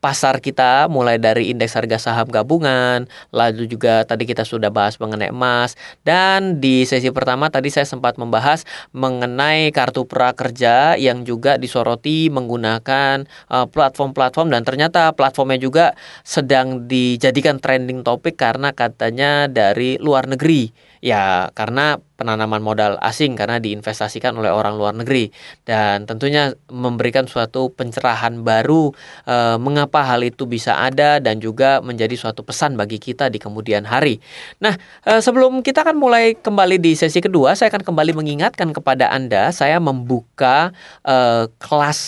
pasar 0.05 0.37
kita 0.37 0.85
mulai 0.85 1.17
dari 1.17 1.49
indeks 1.49 1.73
harga 1.73 1.97
saham 1.97 2.29
gabungan, 2.29 3.09
lalu 3.33 3.65
juga 3.65 4.05
tadi 4.05 4.29
kita 4.29 4.45
sudah 4.45 4.69
bahas 4.69 5.01
mengenai 5.01 5.33
emas 5.33 5.73
dan 6.05 6.61
di 6.61 6.85
sesi 6.85 7.09
pertama 7.09 7.49
tadi 7.49 7.73
saya 7.73 7.89
sempat 7.89 8.21
membahas 8.21 8.69
mengenai 8.93 9.73
kartu 9.73 10.05
prakerja 10.05 10.93
yang 11.01 11.25
juga 11.25 11.57
disoroti 11.57 12.29
menggunakan 12.29 13.25
uh, 13.49 13.65
platform-platform 13.65 14.53
dan 14.53 14.61
ternyata 14.61 15.09
platformnya 15.17 15.57
juga 15.57 15.97
sedang 16.21 16.85
dijadikan 16.85 17.57
trending 17.57 18.05
topik 18.05 18.37
karena 18.37 18.77
katanya 18.77 19.49
dari 19.49 19.97
luar 19.97 20.29
negeri. 20.29 20.69
Ya, 21.05 21.53
karena 21.53 22.01
penanaman 22.15 22.63
modal 22.63 22.95
asing 23.03 23.35
karena 23.35 23.59
diinvestasikan 23.59 24.35
oleh 24.35 24.49
orang 24.51 24.79
luar 24.79 24.95
negeri 24.95 25.29
dan 25.67 26.07
tentunya 26.07 26.55
memberikan 26.71 27.27
suatu 27.27 27.71
pencerahan 27.71 28.41
baru 28.41 28.95
e, 29.27 29.59
mengapa 29.59 30.03
hal 30.07 30.23
itu 30.23 30.47
bisa 30.47 30.79
ada 30.79 31.19
dan 31.19 31.43
juga 31.43 31.83
menjadi 31.83 32.15
suatu 32.15 32.41
pesan 32.41 32.79
bagi 32.79 32.97
kita 32.97 33.27
di 33.27 33.37
kemudian 33.37 33.83
hari. 33.83 34.23
Nah, 34.63 34.75
e, 35.03 35.19
sebelum 35.19 35.59
kita 35.61 35.83
akan 35.83 35.99
mulai 35.99 36.33
kembali 36.39 36.79
di 36.79 36.95
sesi 36.95 37.19
kedua, 37.19 37.53
saya 37.53 37.69
akan 37.69 37.83
kembali 37.83 38.15
mengingatkan 38.15 38.71
kepada 38.71 39.11
Anda 39.11 39.51
saya 39.51 39.77
membuka 39.83 40.71
e, 41.03 41.47
kelas 41.59 41.99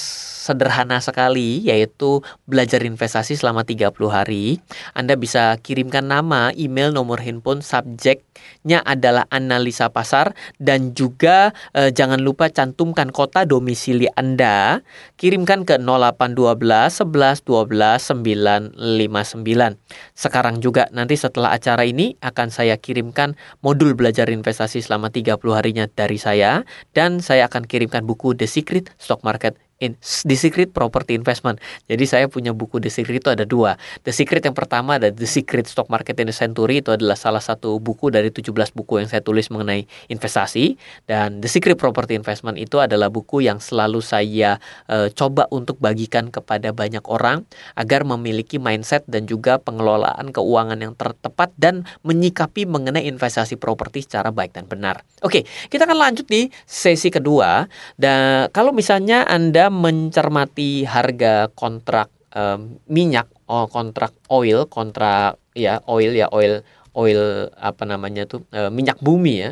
sederhana 0.48 1.04
sekali 1.04 1.60
yaitu 1.68 2.24
belajar 2.48 2.80
investasi 2.80 3.36
selama 3.36 3.68
30 3.68 3.92
hari. 4.08 4.64
Anda 4.96 5.20
bisa 5.20 5.60
kirimkan 5.60 6.08
nama, 6.08 6.56
email, 6.56 6.96
nomor 6.96 7.20
handphone, 7.20 7.60
subjeknya 7.60 8.80
adalah 8.88 9.28
analisa 9.28 9.92
pasar 9.98 10.38
dan 10.62 10.94
juga 10.94 11.58
eh, 11.74 11.90
jangan 11.90 12.22
lupa 12.22 12.54
cantumkan 12.54 13.10
kota 13.10 13.50
domisili 13.50 14.06
Anda. 14.14 14.86
Kirimkan 15.18 15.66
ke 15.66 15.82
0812 15.82 17.02
11 17.02 17.42
12 17.42 18.78
959. 18.78 19.82
Sekarang 20.14 20.62
juga 20.62 20.86
nanti 20.94 21.18
setelah 21.18 21.58
acara 21.58 21.82
ini 21.90 22.14
akan 22.22 22.54
saya 22.54 22.78
kirimkan 22.78 23.34
modul 23.66 23.98
belajar 23.98 24.30
investasi 24.30 24.86
selama 24.86 25.10
30 25.10 25.42
harinya 25.58 25.90
dari 25.90 26.22
saya 26.22 26.62
dan 26.94 27.18
saya 27.26 27.50
akan 27.50 27.66
kirimkan 27.66 28.06
buku 28.06 28.38
The 28.38 28.46
Secret 28.46 28.94
Stock 29.02 29.26
Market 29.26 29.67
in 29.78 29.94
The 30.02 30.38
Secret 30.38 30.74
Property 30.74 31.14
Investment. 31.14 31.62
Jadi 31.86 32.06
saya 32.10 32.26
punya 32.26 32.54
buku 32.54 32.82
The 32.82 32.90
Secret 32.90 33.22
itu 33.22 33.30
ada 33.30 33.46
dua. 33.46 33.78
The 34.02 34.14
Secret 34.14 34.42
yang 34.46 34.58
pertama 34.58 34.98
ada 34.98 35.14
The 35.14 35.30
Secret 35.30 35.70
Stock 35.70 35.88
Market 35.94 36.18
in 36.18 36.30
the 36.30 36.36
Century 36.36 36.82
itu 36.82 36.90
adalah 36.90 37.14
salah 37.14 37.42
satu 37.42 37.78
buku 37.78 38.10
dari 38.10 38.34
17 38.34 38.50
buku 38.74 39.02
yang 39.02 39.10
saya 39.10 39.22
tulis 39.22 39.54
mengenai 39.54 39.86
investasi 40.10 40.78
dan 41.06 41.40
The 41.46 41.50
Secret 41.50 41.78
Property 41.78 42.18
Investment 42.18 42.58
itu 42.58 42.82
adalah 42.82 43.14
buku 43.14 43.46
yang 43.46 43.62
selalu 43.62 44.02
saya 44.02 44.58
uh, 44.90 45.14
coba 45.14 45.46
untuk 45.54 45.78
bagikan 45.78 46.34
kepada 46.34 46.74
banyak 46.74 47.06
orang 47.06 47.46
agar 47.78 48.02
memiliki 48.02 48.58
mindset 48.58 49.06
dan 49.06 49.30
juga 49.30 49.62
pengelolaan 49.62 50.34
keuangan 50.34 50.80
yang 50.82 50.94
tepat 50.98 51.54
dan 51.56 51.86
menyikapi 52.02 52.66
mengenai 52.66 53.06
investasi 53.06 53.62
properti 53.62 54.06
secara 54.06 54.34
baik 54.34 54.58
dan 54.58 54.66
benar. 54.66 55.06
Oke, 55.22 55.46
kita 55.70 55.86
akan 55.86 55.98
lanjut 55.98 56.26
di 56.26 56.50
sesi 56.66 57.14
kedua 57.14 57.70
dan 57.98 58.50
kalau 58.50 58.74
misalnya 58.74 59.26
Anda 59.26 59.67
mencermati 59.70 60.84
harga 60.88 61.50
kontrak 61.54 62.10
um, 62.34 62.82
minyak, 62.88 63.28
oh, 63.50 63.66
kontrak 63.68 64.14
oil, 64.30 64.68
kontrak 64.70 65.40
ya 65.58 65.82
oil 65.90 66.14
ya 66.14 66.30
oil 66.30 66.62
oil 66.98 67.50
apa 67.58 67.86
namanya 67.86 68.26
tuh 68.26 68.44
uh, 68.54 68.74
minyak 68.74 68.98
bumi 69.00 69.36
ya. 69.42 69.52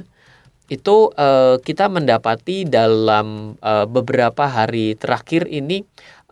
Itu 0.66 1.14
uh, 1.14 1.62
kita 1.62 1.94
mendapati 1.94 2.66
dalam 2.66 3.54
uh, 3.62 3.86
beberapa 3.86 4.50
hari 4.50 4.98
terakhir 4.98 5.46
ini 5.46 5.86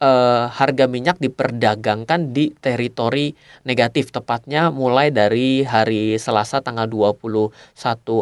uh, 0.03 0.51
harga 0.51 0.85
minyak 0.91 1.17
diperdagangkan 1.23 2.35
di 2.35 2.51
teritori 2.59 3.31
negatif 3.63 4.11
tepatnya 4.11 4.67
mulai 4.69 5.09
dari 5.09 5.63
hari 5.63 6.19
Selasa 6.19 6.59
tanggal 6.59 6.91
21 6.91 7.55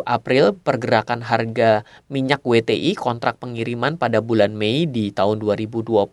April 0.05 0.53
pergerakan 0.61 1.25
harga 1.25 1.81
minyak 2.13 2.45
WTI 2.45 2.93
kontrak 2.93 3.41
pengiriman 3.41 3.97
pada 3.97 4.21
bulan 4.21 4.53
Mei 4.53 4.85
di 4.85 5.09
tahun 5.09 5.41
2020 5.41 6.05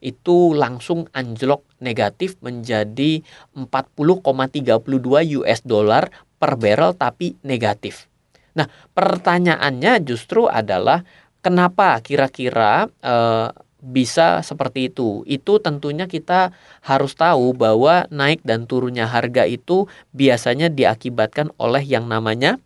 itu 0.00 0.36
langsung 0.56 1.04
anjlok 1.12 1.68
negatif 1.84 2.40
menjadi 2.40 3.20
40,32 3.52 5.36
US 5.44 5.60
dollar 5.62 6.08
per 6.40 6.56
barrel 6.58 6.96
tapi 6.96 7.36
negatif. 7.44 8.08
Nah, 8.52 8.68
pertanyaannya 8.92 10.04
justru 10.04 10.44
adalah 10.44 11.00
kenapa 11.40 11.98
kira-kira 12.04 12.86
uh, 13.00 13.48
bisa 13.82 14.40
seperti 14.46 14.88
itu. 14.88 15.26
Itu 15.26 15.58
tentunya 15.58 16.06
kita 16.06 16.54
harus 16.86 17.18
tahu 17.18 17.52
bahwa 17.52 18.06
naik 18.14 18.40
dan 18.46 18.70
turunnya 18.70 19.10
harga 19.10 19.42
itu 19.44 19.90
biasanya 20.14 20.70
diakibatkan 20.70 21.50
oleh 21.58 21.82
yang 21.82 22.06
namanya 22.06 22.62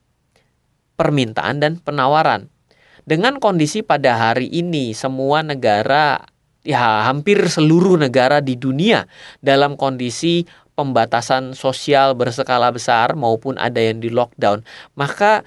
permintaan 1.00 1.58
dan 1.58 1.80
penawaran. 1.80 2.52
Dengan 3.08 3.40
kondisi 3.40 3.80
pada 3.80 4.18
hari 4.18 4.52
ini 4.52 4.92
semua 4.92 5.40
negara 5.40 6.20
ya 6.66 7.06
hampir 7.06 7.38
seluruh 7.46 7.96
negara 7.96 8.42
di 8.42 8.58
dunia 8.58 9.06
dalam 9.38 9.78
kondisi 9.78 10.44
pembatasan 10.76 11.56
sosial 11.56 12.12
berskala 12.12 12.68
besar 12.68 13.16
maupun 13.16 13.56
ada 13.56 13.80
yang 13.80 14.02
di 14.02 14.12
lockdown, 14.12 14.60
maka 14.98 15.46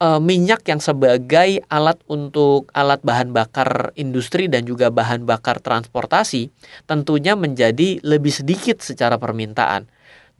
uh, 0.00 0.18
minyak 0.18 0.64
yang 0.66 0.80
sebagai 0.80 1.62
alat 1.68 2.00
untuk 2.08 2.72
alat 2.72 3.04
bahan 3.04 3.30
bakar 3.30 3.92
industri 3.94 4.48
dan 4.48 4.64
juga 4.64 4.88
bahan 4.88 5.28
bakar 5.28 5.60
transportasi 5.60 6.48
tentunya 6.88 7.36
menjadi 7.36 8.00
lebih 8.02 8.32
sedikit 8.32 8.80
secara 8.80 9.20
permintaan. 9.20 9.86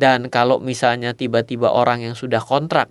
Dan 0.01 0.33
kalau 0.33 0.57
misalnya 0.59 1.13
tiba-tiba 1.13 1.69
orang 1.69 2.01
yang 2.01 2.17
sudah 2.17 2.41
kontrak 2.41 2.89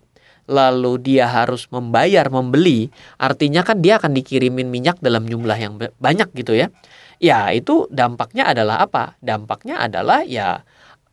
lalu 0.50 0.98
dia 0.98 1.30
harus 1.30 1.70
membayar 1.70 2.26
membeli, 2.30 2.90
artinya 3.22 3.62
kan 3.62 3.86
dia 3.86 4.02
akan 4.02 4.18
dikirimin 4.18 4.74
minyak 4.74 4.98
dalam 4.98 5.30
jumlah 5.30 5.58
yang 5.58 5.78
banyak 5.78 6.30
gitu 6.34 6.58
ya. 6.58 6.74
Ya, 7.22 7.54
itu 7.54 7.86
dampaknya 7.94 8.50
adalah 8.50 8.82
apa? 8.82 9.14
Dampaknya 9.22 9.78
adalah 9.78 10.26
ya 10.26 10.66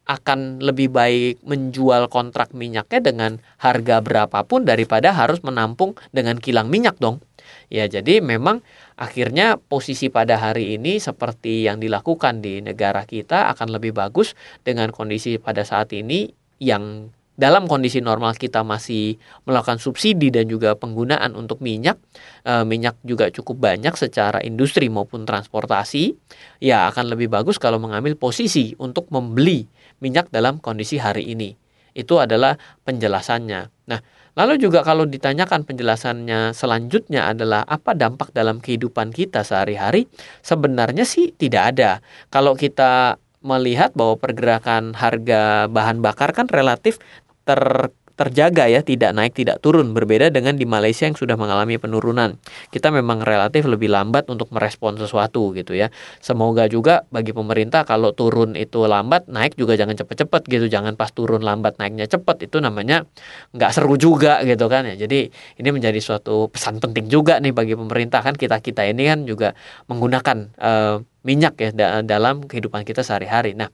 akan 0.06 0.62
lebih 0.62 0.94
baik 0.94 1.42
menjual 1.42 2.06
kontrak 2.06 2.54
minyaknya 2.54 3.02
dengan 3.02 3.42
harga 3.58 3.98
berapapun 3.98 4.62
daripada 4.62 5.10
harus 5.10 5.42
menampung 5.42 5.98
dengan 6.14 6.38
kilang 6.38 6.70
minyak 6.70 6.94
dong. 7.02 7.18
Ya, 7.66 7.90
jadi 7.90 8.22
memang 8.22 8.62
akhirnya 8.94 9.58
posisi 9.58 10.06
pada 10.06 10.38
hari 10.38 10.78
ini 10.78 11.02
seperti 11.02 11.66
yang 11.66 11.82
dilakukan 11.82 12.38
di 12.38 12.62
negara 12.62 13.02
kita 13.02 13.50
akan 13.54 13.74
lebih 13.74 13.94
bagus 13.94 14.38
dengan 14.62 14.94
kondisi 14.94 15.42
pada 15.42 15.66
saat 15.66 15.90
ini 15.90 16.30
yang 16.62 17.10
dalam 17.36 17.68
kondisi 17.68 18.00
normal 18.00 18.32
kita 18.32 18.64
masih 18.64 19.20
melakukan 19.44 19.76
subsidi 19.76 20.32
dan 20.32 20.48
juga 20.48 20.72
penggunaan 20.72 21.36
untuk 21.36 21.60
minyak, 21.60 22.00
e, 22.48 22.64
minyak 22.64 22.96
juga 23.04 23.28
cukup 23.28 23.60
banyak 23.60 23.92
secara 23.92 24.40
industri 24.40 24.88
maupun 24.88 25.28
transportasi, 25.28 26.16
ya 26.64 26.88
akan 26.88 27.12
lebih 27.12 27.28
bagus 27.28 27.60
kalau 27.60 27.76
mengambil 27.76 28.16
posisi 28.16 28.72
untuk 28.80 29.12
membeli 29.12 29.68
minyak 30.00 30.28
dalam 30.32 30.60
kondisi 30.60 31.00
hari 31.00 31.28
ini. 31.32 31.56
Itu 31.96 32.20
adalah 32.20 32.60
penjelasannya. 32.84 33.88
Nah, 33.88 34.00
lalu 34.36 34.60
juga 34.60 34.84
kalau 34.84 35.08
ditanyakan 35.08 35.64
penjelasannya 35.64 36.52
selanjutnya 36.52 37.32
adalah 37.32 37.64
apa 37.64 37.96
dampak 37.96 38.36
dalam 38.36 38.60
kehidupan 38.60 39.16
kita 39.16 39.40
sehari-hari, 39.40 40.04
sebenarnya 40.44 41.08
sih 41.08 41.32
tidak 41.32 41.76
ada. 41.76 41.90
Kalau 42.28 42.52
kita 42.52 43.16
melihat 43.40 43.96
bahwa 43.96 44.18
pergerakan 44.20 44.92
harga 44.92 45.70
bahan 45.72 46.02
bakar 46.04 46.36
kan 46.36 46.50
relatif 46.50 47.00
ter 47.46 47.94
terjaga 48.16 48.66
ya, 48.66 48.80
tidak 48.80 49.12
naik, 49.12 49.36
tidak 49.36 49.60
turun. 49.60 49.92
Berbeda 49.92 50.32
dengan 50.32 50.56
di 50.56 50.64
Malaysia 50.64 51.04
yang 51.04 51.14
sudah 51.14 51.36
mengalami 51.36 51.76
penurunan. 51.76 52.40
Kita 52.72 52.88
memang 52.88 53.22
relatif 53.22 53.68
lebih 53.68 53.92
lambat 53.92 54.26
untuk 54.32 54.48
merespon 54.50 54.96
sesuatu 54.96 55.52
gitu 55.52 55.76
ya. 55.76 55.92
Semoga 56.24 56.66
juga 56.66 57.04
bagi 57.12 57.36
pemerintah 57.36 57.84
kalau 57.84 58.16
turun 58.16 58.56
itu 58.56 58.88
lambat, 58.88 59.28
naik 59.28 59.54
juga 59.60 59.76
jangan 59.76 59.94
cepet-cepet 59.94 60.42
gitu. 60.48 60.66
Jangan 60.72 60.96
pas 60.96 61.12
turun 61.12 61.44
lambat, 61.44 61.76
naiknya 61.76 62.08
cepet. 62.08 62.48
Itu 62.48 62.64
namanya 62.64 63.04
nggak 63.52 63.70
seru 63.76 64.00
juga 64.00 64.40
gitu 64.42 64.66
kan 64.66 64.88
ya. 64.88 64.96
Jadi 64.96 65.28
ini 65.60 65.68
menjadi 65.68 66.00
suatu 66.00 66.48
pesan 66.48 66.80
penting 66.80 67.12
juga 67.12 67.36
nih 67.38 67.52
bagi 67.52 67.76
pemerintah 67.76 68.24
kan 68.24 68.32
kita-kita 68.32 68.82
ini 68.88 69.12
kan 69.12 69.28
juga 69.28 69.52
menggunakan 69.92 70.56
uh, 70.56 71.04
minyak 71.26 71.54
ya 71.60 71.70
dalam 72.00 72.46
kehidupan 72.46 72.86
kita 72.86 73.02
sehari-hari. 73.02 73.58
Nah, 73.58 73.68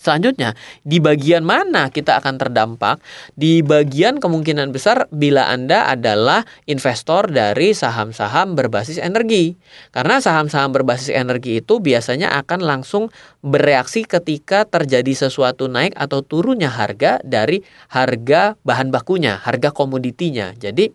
Selanjutnya, 0.00 0.56
di 0.80 0.96
bagian 0.96 1.44
mana 1.44 1.92
kita 1.92 2.16
akan 2.24 2.40
terdampak? 2.40 3.04
Di 3.36 3.60
bagian 3.60 4.16
kemungkinan 4.16 4.72
besar 4.72 5.04
bila 5.12 5.52
Anda 5.52 5.92
adalah 5.92 6.40
investor 6.64 7.28
dari 7.28 7.76
saham-saham 7.76 8.56
berbasis 8.56 8.96
energi. 8.96 9.60
Karena 9.92 10.16
saham-saham 10.16 10.72
berbasis 10.72 11.12
energi 11.12 11.60
itu 11.60 11.84
biasanya 11.84 12.32
akan 12.40 12.64
langsung 12.64 13.12
bereaksi 13.44 14.08
ketika 14.08 14.64
terjadi 14.64 15.12
sesuatu 15.12 15.68
naik 15.68 15.92
atau 15.92 16.24
turunnya 16.24 16.72
harga 16.72 17.20
dari 17.20 17.60
harga 17.92 18.56
bahan 18.64 18.88
bakunya, 18.88 19.36
harga 19.36 19.68
komoditinya. 19.68 20.56
Jadi, 20.56 20.88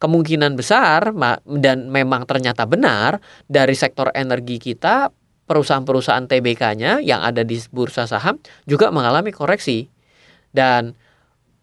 kemungkinan 0.00 0.56
besar 0.56 1.12
dan 1.44 1.92
memang 1.92 2.24
ternyata 2.24 2.64
benar 2.64 3.20
dari 3.48 3.76
sektor 3.76 4.08
energi 4.16 4.56
kita 4.60 5.12
perusahaan-perusahaan 5.46 6.26
TBK-nya 6.26 7.00
yang 7.00 7.22
ada 7.22 7.46
di 7.46 7.58
bursa 7.70 8.04
saham 8.04 8.42
juga 8.66 8.90
mengalami 8.90 9.30
koreksi. 9.30 9.88
Dan 10.50 10.94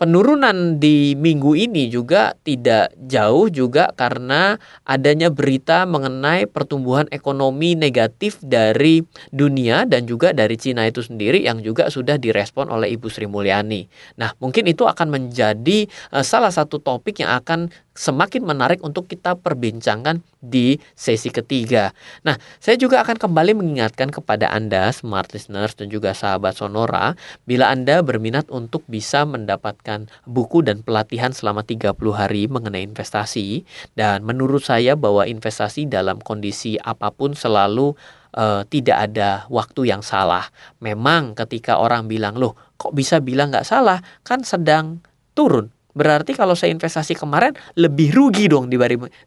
penurunan 0.03 0.83
di 0.83 1.15
minggu 1.15 1.55
ini 1.55 1.87
juga 1.87 2.35
tidak 2.43 2.91
jauh 3.07 3.47
juga 3.47 3.87
karena 3.95 4.59
adanya 4.83 5.31
berita 5.31 5.87
mengenai 5.87 6.43
pertumbuhan 6.43 7.07
ekonomi 7.07 7.71
negatif 7.77 8.35
dari 8.43 9.05
dunia 9.31 9.87
dan 9.87 10.03
juga 10.03 10.35
dari 10.35 10.59
Cina 10.59 10.83
itu 10.83 10.99
sendiri 10.99 11.47
yang 11.47 11.63
juga 11.63 11.87
sudah 11.87 12.19
direspon 12.19 12.67
oleh 12.67 12.91
Ibu 12.91 13.07
Sri 13.07 13.31
Mulyani. 13.31 13.87
Nah, 14.19 14.35
mungkin 14.43 14.67
itu 14.67 14.83
akan 14.83 15.07
menjadi 15.07 15.87
uh, 16.11 16.25
salah 16.25 16.51
satu 16.51 16.83
topik 16.83 17.23
yang 17.23 17.39
akan 17.39 17.71
semakin 17.93 18.41
menarik 18.43 18.81
untuk 18.81 19.05
kita 19.05 19.37
perbincangkan 19.37 20.25
di 20.43 20.75
sesi 20.97 21.29
ketiga. 21.29 21.93
Nah, 22.27 22.35
saya 22.59 22.75
juga 22.75 22.99
akan 23.05 23.15
kembali 23.15 23.55
mengingatkan 23.55 24.11
kepada 24.11 24.51
Anda, 24.51 24.91
smart 24.91 25.31
listeners 25.31 25.77
dan 25.77 25.87
juga 25.93 26.11
sahabat 26.11 26.59
Sonora, 26.59 27.15
bila 27.47 27.69
Anda 27.71 28.01
berminat 28.03 28.49
untuk 28.49 28.83
bisa 28.89 29.23
mendapatkan 29.23 30.09
buku 30.27 30.65
dan 30.65 30.81
pelatihan 30.83 31.31
selama 31.31 31.63
30 31.63 31.95
hari 32.11 32.49
mengenai 32.51 32.83
investasi, 32.83 33.63
dan 33.95 34.25
menurut 34.25 34.65
saya 34.65 34.97
bahwa 34.99 35.23
investasi 35.23 35.87
dalam 35.87 36.19
kondisi 36.19 36.75
apa 36.81 37.13
pun 37.13 37.37
selalu 37.37 37.95
uh, 38.35 38.65
tidak 38.67 39.13
ada 39.13 39.45
waktu 39.47 39.93
yang 39.93 40.01
salah. 40.03 40.49
Memang 40.81 41.37
ketika 41.37 41.79
orang 41.79 42.09
bilang, 42.09 42.35
loh 42.35 42.57
kok 42.75 42.91
bisa 42.91 43.23
bilang 43.23 43.53
nggak 43.53 43.69
salah, 43.69 44.01
kan 44.25 44.43
sedang 44.43 44.99
turun 45.37 45.71
Berarti 45.93 46.33
kalau 46.33 46.57
saya 46.57 46.73
investasi 46.73 47.13
kemarin 47.13 47.53
lebih 47.77 48.13
rugi 48.13 48.49
dong 48.49 48.69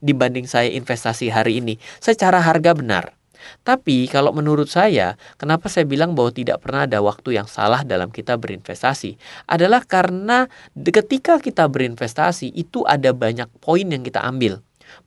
dibanding, 0.03 0.47
saya 0.51 0.71
investasi 0.71 1.31
hari 1.31 1.63
ini 1.63 1.79
secara 2.03 2.43
harga 2.43 2.75
benar. 2.75 3.15
Tapi 3.63 4.11
kalau 4.11 4.35
menurut 4.35 4.67
saya, 4.67 5.15
kenapa 5.39 5.71
saya 5.71 5.87
bilang 5.87 6.19
bahwa 6.19 6.35
tidak 6.35 6.67
pernah 6.67 6.83
ada 6.83 6.99
waktu 6.99 7.39
yang 7.39 7.47
salah 7.47 7.87
dalam 7.87 8.11
kita 8.11 8.35
berinvestasi 8.35 9.15
adalah 9.47 9.87
karena 9.87 10.51
ketika 10.75 11.39
kita 11.39 11.71
berinvestasi 11.71 12.51
itu 12.59 12.83
ada 12.91 13.15
banyak 13.15 13.47
poin 13.63 13.87
yang 13.87 14.03
kita 14.03 14.19
ambil. 14.27 14.59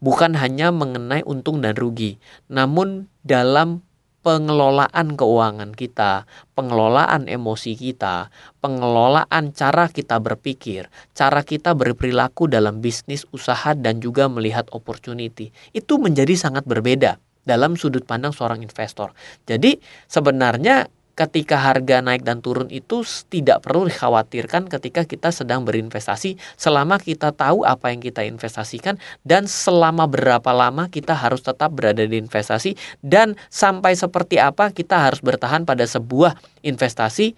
Bukan 0.04 0.36
hanya 0.36 0.76
mengenai 0.76 1.24
untung 1.24 1.64
dan 1.64 1.76
rugi, 1.76 2.20
namun 2.52 3.08
dalam 3.24 3.84
pengelolaan 4.30 5.18
keuangan 5.18 5.74
kita, 5.74 6.30
pengelolaan 6.54 7.26
emosi 7.26 7.74
kita, 7.74 8.30
pengelolaan 8.62 9.58
cara 9.58 9.90
kita 9.90 10.22
berpikir, 10.22 10.86
cara 11.18 11.42
kita 11.42 11.74
berperilaku 11.74 12.46
dalam 12.46 12.78
bisnis, 12.78 13.26
usaha, 13.34 13.74
dan 13.74 13.98
juga 13.98 14.30
melihat 14.30 14.70
opportunity. 14.70 15.50
Itu 15.74 15.98
menjadi 15.98 16.38
sangat 16.38 16.70
berbeda 16.70 17.18
dalam 17.42 17.74
sudut 17.74 18.06
pandang 18.06 18.30
seorang 18.30 18.62
investor. 18.62 19.18
Jadi 19.50 19.82
sebenarnya 20.06 20.86
ketika 21.20 21.60
harga 21.60 22.00
naik 22.00 22.24
dan 22.24 22.40
turun 22.40 22.72
itu 22.72 23.04
tidak 23.28 23.68
perlu 23.68 23.92
dikhawatirkan 23.92 24.72
ketika 24.72 25.04
kita 25.04 25.36
sedang 25.36 25.68
berinvestasi 25.68 26.40
selama 26.56 26.96
kita 26.96 27.36
tahu 27.36 27.68
apa 27.68 27.92
yang 27.92 28.00
kita 28.00 28.24
investasikan 28.24 28.96
dan 29.28 29.44
selama 29.44 30.08
berapa 30.08 30.48
lama 30.56 30.88
kita 30.88 31.12
harus 31.12 31.44
tetap 31.44 31.76
berada 31.76 32.08
di 32.08 32.16
investasi 32.16 32.80
dan 33.04 33.36
sampai 33.52 34.00
seperti 34.00 34.40
apa 34.40 34.72
kita 34.72 34.96
harus 34.96 35.20
bertahan 35.20 35.68
pada 35.68 35.84
sebuah 35.84 36.40
investasi 36.64 37.36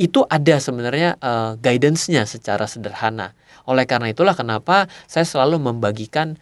itu 0.00 0.24
ada 0.26 0.56
sebenarnya 0.56 1.18
uh, 1.20 1.60
guidance-nya 1.60 2.24
secara 2.24 2.64
sederhana. 2.64 3.36
Oleh 3.68 3.84
karena 3.84 4.08
itulah 4.08 4.32
kenapa 4.32 4.88
saya 5.04 5.28
selalu 5.28 5.60
membagikan 5.60 6.40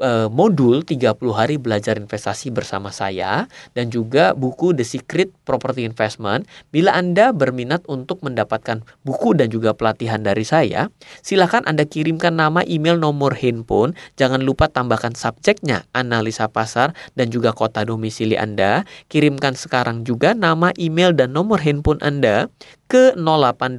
uh, 0.00 0.26
modul 0.32 0.82
30 0.82 1.16
hari 1.30 1.60
belajar 1.60 2.00
investasi 2.00 2.50
bersama 2.50 2.90
saya 2.90 3.46
dan 3.76 3.92
juga 3.92 4.32
buku 4.34 4.72
The 4.74 4.82
Secret 4.82 5.30
Property 5.46 5.86
Investment. 5.86 6.48
Bila 6.74 6.96
Anda 6.96 7.30
berminat 7.30 7.86
untuk 7.86 8.24
mendapatkan 8.24 8.82
buku 9.06 9.36
dan 9.36 9.52
juga 9.52 9.76
pelatihan 9.76 10.24
dari 10.24 10.42
saya, 10.42 10.88
silakan 11.20 11.62
Anda 11.68 11.86
kirimkan 11.86 12.34
nama, 12.34 12.64
email, 12.66 12.98
nomor 12.98 13.36
handphone. 13.36 13.94
Jangan 14.16 14.42
lupa 14.42 14.66
tambahkan 14.66 15.14
subjeknya 15.14 15.86
analisa 15.94 16.48
pasar 16.50 16.96
dan 17.14 17.30
juga 17.30 17.52
kota 17.54 17.84
domisili 17.84 18.34
Anda. 18.34 18.88
Kirimkan 19.12 19.54
sekarang 19.54 20.02
juga 20.02 20.32
nama, 20.32 20.72
email 20.80 21.14
dan 21.14 21.36
nomor 21.36 21.62
handphone 21.62 22.00
Anda 22.00 22.48
ke 22.90 23.14
0812 23.14 23.78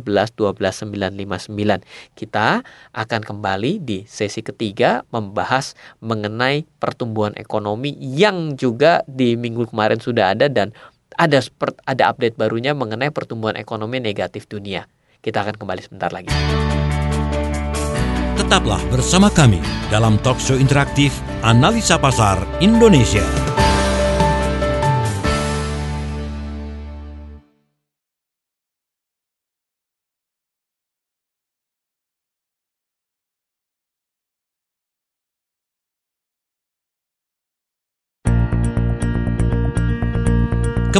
11 0.00 0.32
12 0.32 0.56
959. 1.52 2.16
Kita 2.16 2.64
akan 2.96 3.20
kembali 3.20 3.84
di 3.84 4.08
sesi 4.08 4.40
ketiga 4.40 5.04
membahas 5.12 5.76
mengenai 6.00 6.64
pertumbuhan 6.80 7.36
ekonomi 7.36 7.92
yang 8.00 8.56
juga 8.56 9.04
di 9.04 9.36
minggu 9.36 9.68
kemarin 9.68 10.00
sudah 10.00 10.32
ada 10.32 10.48
dan 10.48 10.72
ada 11.20 11.44
ada 11.84 12.02
update 12.08 12.40
barunya 12.40 12.72
mengenai 12.72 13.12
pertumbuhan 13.12 13.60
ekonomi 13.60 14.00
negatif 14.00 14.48
dunia. 14.48 14.88
Kita 15.20 15.44
akan 15.44 15.60
kembali 15.60 15.80
sebentar 15.84 16.08
lagi. 16.08 16.32
Tetaplah 18.38 18.80
bersama 18.88 19.28
kami 19.28 19.60
dalam 19.92 20.16
talk 20.22 20.40
show 20.40 20.56
interaktif 20.56 21.12
Analisa 21.42 21.98
Pasar 21.98 22.38
Indonesia. 22.62 23.47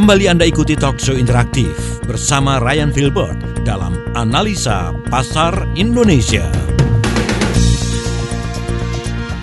Kembali 0.09 0.25
Anda 0.25 0.49
ikuti 0.49 0.73
talk 0.73 0.97
show 0.97 1.13
interaktif 1.13 2.01
bersama 2.01 2.57
Ryan 2.57 2.89
Filbert 2.89 3.61
dalam 3.61 3.93
Analisa 4.17 4.89
Pasar 5.05 5.53
Indonesia. 5.77 6.49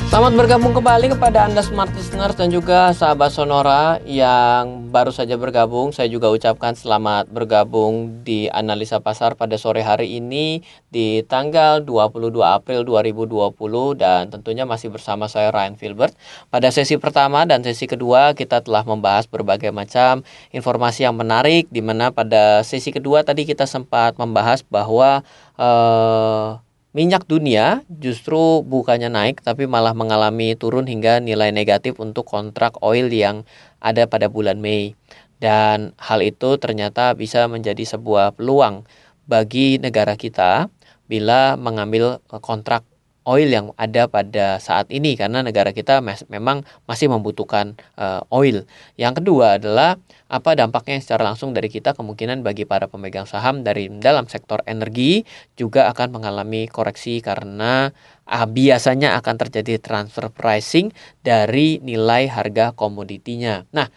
Selamat 0.06 0.38
bergabung 0.38 0.70
kembali 0.70 1.18
kepada 1.18 1.50
Anda 1.50 1.66
Smart 1.66 1.90
Listeners 1.90 2.38
dan 2.38 2.54
juga 2.54 2.94
sahabat 2.94 3.34
Sonora 3.34 3.98
yang 4.06 4.86
baru 4.94 5.10
saja 5.10 5.34
bergabung. 5.34 5.90
Saya 5.90 6.06
juga 6.06 6.30
ucapkan 6.30 6.78
selamat 6.78 7.26
bergabung 7.34 8.22
di 8.22 8.46
analisa 8.46 9.02
pasar 9.02 9.34
pada 9.34 9.58
sore 9.58 9.82
hari 9.82 10.22
ini 10.22 10.62
di 10.94 11.26
tanggal 11.26 11.82
22 11.82 12.38
April 12.38 12.86
2020 12.86 13.98
dan 13.98 14.30
tentunya 14.30 14.62
masih 14.62 14.94
bersama 14.94 15.26
saya 15.26 15.50
Ryan 15.50 15.74
Filbert. 15.74 16.14
Pada 16.54 16.70
sesi 16.70 16.94
pertama 17.02 17.42
dan 17.42 17.66
sesi 17.66 17.90
kedua 17.90 18.38
kita 18.38 18.62
telah 18.62 18.86
membahas 18.86 19.26
berbagai 19.26 19.74
macam 19.74 20.22
informasi 20.54 21.02
yang 21.02 21.18
menarik 21.18 21.66
di 21.74 21.82
mana 21.82 22.14
pada 22.14 22.62
sesi 22.62 22.94
kedua 22.94 23.26
tadi 23.26 23.42
kita 23.42 23.66
sempat 23.66 24.14
membahas 24.22 24.62
bahwa 24.62 25.26
uh, 25.58 26.62
minyak 26.96 27.28
dunia 27.28 27.84
justru 27.92 28.64
bukannya 28.64 29.12
naik 29.12 29.44
tapi 29.44 29.68
malah 29.68 29.92
mengalami 29.92 30.56
turun 30.56 30.88
hingga 30.88 31.20
nilai 31.20 31.52
negatif 31.52 32.00
untuk 32.00 32.24
kontrak 32.24 32.80
oil 32.80 33.12
yang 33.12 33.44
ada 33.84 34.08
pada 34.08 34.32
bulan 34.32 34.56
Mei. 34.56 34.96
Dan 35.36 35.92
hal 36.00 36.24
itu 36.24 36.56
ternyata 36.56 37.12
bisa 37.12 37.44
menjadi 37.52 37.84
sebuah 37.84 38.40
peluang 38.40 38.88
bagi 39.28 39.76
negara 39.76 40.16
kita 40.16 40.72
bila 41.04 41.60
mengambil 41.60 42.24
kontrak 42.40 42.88
oil 43.26 43.50
yang 43.50 43.74
ada 43.74 44.06
pada 44.06 44.62
saat 44.62 44.86
ini 44.94 45.18
karena 45.18 45.42
negara 45.42 45.74
kita 45.74 45.98
mes 45.98 46.22
memang 46.30 46.62
masih 46.86 47.10
membutuhkan 47.10 47.74
uh, 47.98 48.22
oil. 48.30 48.64
Yang 48.94 49.20
kedua 49.22 49.58
adalah 49.58 49.98
apa 50.26 50.54
dampaknya 50.54 51.02
secara 51.02 51.26
langsung 51.26 51.54
dari 51.54 51.66
kita 51.66 51.94
kemungkinan 51.94 52.46
bagi 52.46 52.66
para 52.66 52.86
pemegang 52.86 53.26
saham 53.26 53.66
dari 53.66 53.90
dalam 53.90 54.30
sektor 54.30 54.62
energi 54.66 55.26
juga 55.58 55.90
akan 55.90 56.18
mengalami 56.18 56.70
koreksi 56.70 57.18
karena 57.18 57.90
uh, 58.30 58.46
biasanya 58.46 59.18
akan 59.18 59.34
terjadi 59.42 59.82
transfer 59.82 60.30
pricing 60.30 60.94
dari 61.26 61.82
nilai 61.82 62.30
harga 62.30 62.74
komoditinya. 62.78 63.66
Nah, 63.74 63.90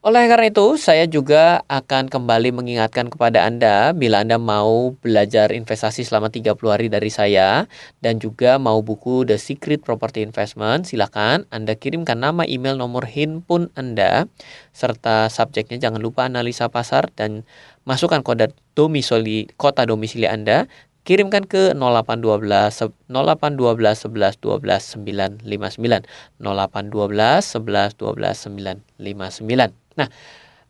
oleh 0.00 0.32
karena 0.32 0.48
itu, 0.48 0.80
saya 0.80 1.04
juga 1.04 1.60
akan 1.68 2.08
kembali 2.08 2.56
mengingatkan 2.56 3.12
kepada 3.12 3.44
Anda 3.44 3.92
bila 3.92 4.24
Anda 4.24 4.40
mau 4.40 4.96
belajar 4.96 5.52
investasi 5.52 6.08
selama 6.08 6.32
30 6.32 6.56
hari 6.72 6.88
dari 6.88 7.12
saya 7.12 7.68
dan 8.00 8.16
juga 8.16 8.56
mau 8.56 8.80
buku 8.80 9.28
The 9.28 9.36
Secret 9.36 9.84
Property 9.84 10.24
Investment, 10.24 10.88
silakan 10.88 11.44
Anda 11.52 11.76
kirimkan 11.76 12.16
nama, 12.16 12.48
email, 12.48 12.80
nomor 12.80 13.04
handphone 13.04 13.68
Anda 13.76 14.24
serta 14.72 15.28
subjeknya. 15.28 15.76
Jangan 15.76 16.00
lupa 16.00 16.24
analisa 16.24 16.72
pasar 16.72 17.12
dan 17.12 17.44
masukkan 17.84 18.24
kode 18.24 18.56
domisili 18.72 19.52
kota 19.60 19.84
domisili 19.84 20.24
Anda. 20.24 20.64
Kirimkan 21.04 21.44
ke 21.44 21.76
0812 21.76 23.08
0812 23.08 24.08
11 24.08 24.36
12 24.40 25.44
959 25.44 26.08
0812 26.40 27.56
11 27.56 28.00
12 28.00 28.96
959 28.96 29.89
Nah, 30.00 30.08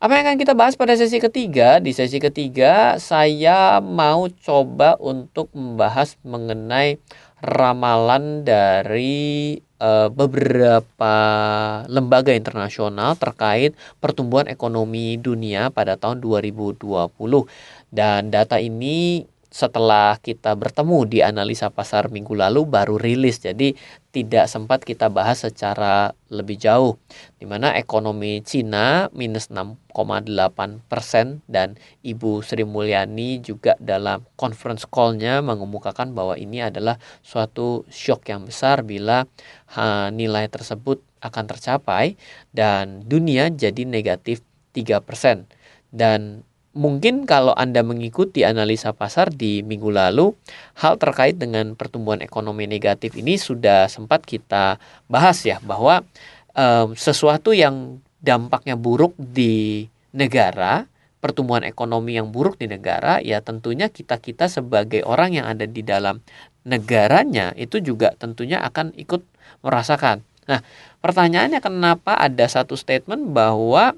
apa 0.03 0.11
yang 0.17 0.25
akan 0.27 0.39
kita 0.43 0.53
bahas 0.57 0.75
pada 0.75 0.91
sesi 0.99 1.23
ketiga? 1.23 1.79
Di 1.79 1.95
sesi 1.95 2.19
ketiga, 2.19 2.99
saya 2.99 3.79
mau 3.79 4.27
coba 4.27 4.99
untuk 4.99 5.47
membahas 5.55 6.19
mengenai 6.27 6.99
ramalan 7.39 8.43
dari 8.43 9.55
uh, 9.79 10.11
beberapa 10.11 11.15
lembaga 11.87 12.35
internasional 12.35 13.15
terkait 13.15 13.71
pertumbuhan 14.03 14.51
ekonomi 14.51 15.15
dunia 15.15 15.71
pada 15.71 15.95
tahun 15.95 16.19
2020. 16.19 16.81
Dan 17.87 18.35
data 18.35 18.59
ini 18.59 19.23
setelah 19.51 20.15
kita 20.23 20.55
bertemu 20.55 21.03
di 21.11 21.19
analisa 21.19 21.67
pasar 21.67 22.07
minggu 22.07 22.31
lalu 22.31 22.63
baru 22.63 22.95
rilis. 22.95 23.43
Jadi 23.43 23.75
tidak 24.15 24.47
sempat 24.47 24.87
kita 24.87 25.11
bahas 25.11 25.43
secara 25.43 26.15
lebih 26.31 26.55
jauh 26.55 26.95
di 27.35 27.43
mana 27.43 27.75
ekonomi 27.75 28.39
Cina 28.47 29.11
minus 29.11 29.51
6,8 29.51 30.87
persen 30.87 31.43
dan 31.51 31.75
Ibu 31.99 32.39
Sri 32.47 32.63
Mulyani 32.63 33.43
juga 33.43 33.75
dalam 33.83 34.23
conference 34.39 34.87
call-nya 34.87 35.43
mengemukakan 35.43 36.15
bahwa 36.15 36.39
ini 36.39 36.63
adalah 36.63 36.95
suatu 37.19 37.83
shock 37.91 38.31
yang 38.31 38.47
besar 38.47 38.87
bila 38.87 39.27
ha, 39.75 40.07
nilai 40.15 40.47
tersebut 40.47 41.03
akan 41.19 41.43
tercapai 41.51 42.15
dan 42.55 43.03
dunia 43.03 43.51
jadi 43.51 43.83
negatif 43.83 44.39
3 44.71 45.03
persen. 45.03 45.47
Dan 45.91 46.47
Mungkin 46.71 47.27
kalau 47.27 47.51
Anda 47.51 47.83
mengikuti 47.83 48.47
analisa 48.47 48.95
pasar 48.95 49.27
di 49.27 49.59
minggu 49.59 49.91
lalu, 49.91 50.31
hal 50.79 50.95
terkait 50.95 51.35
dengan 51.35 51.75
pertumbuhan 51.75 52.23
ekonomi 52.23 52.63
negatif 52.63 53.19
ini 53.19 53.35
sudah 53.35 53.91
sempat 53.91 54.23
kita 54.23 54.79
bahas 55.11 55.43
ya 55.43 55.59
bahwa 55.59 55.99
um, 56.55 56.95
sesuatu 56.95 57.51
yang 57.51 57.99
dampaknya 58.23 58.79
buruk 58.79 59.11
di 59.19 59.91
negara, 60.15 60.87
pertumbuhan 61.19 61.67
ekonomi 61.67 62.15
yang 62.15 62.31
buruk 62.31 62.55
di 62.55 62.71
negara, 62.71 63.19
ya 63.19 63.43
tentunya 63.43 63.91
kita-kita 63.91 64.47
sebagai 64.47 65.03
orang 65.03 65.35
yang 65.35 65.51
ada 65.51 65.67
di 65.67 65.83
dalam 65.83 66.23
negaranya 66.63 67.51
itu 67.59 67.83
juga 67.83 68.15
tentunya 68.15 68.63
akan 68.63 68.95
ikut 68.95 69.27
merasakan. 69.59 70.23
Nah, 70.47 70.63
pertanyaannya 71.03 71.59
kenapa 71.59 72.15
ada 72.15 72.45
satu 72.47 72.79
statement 72.79 73.35
bahwa 73.35 73.91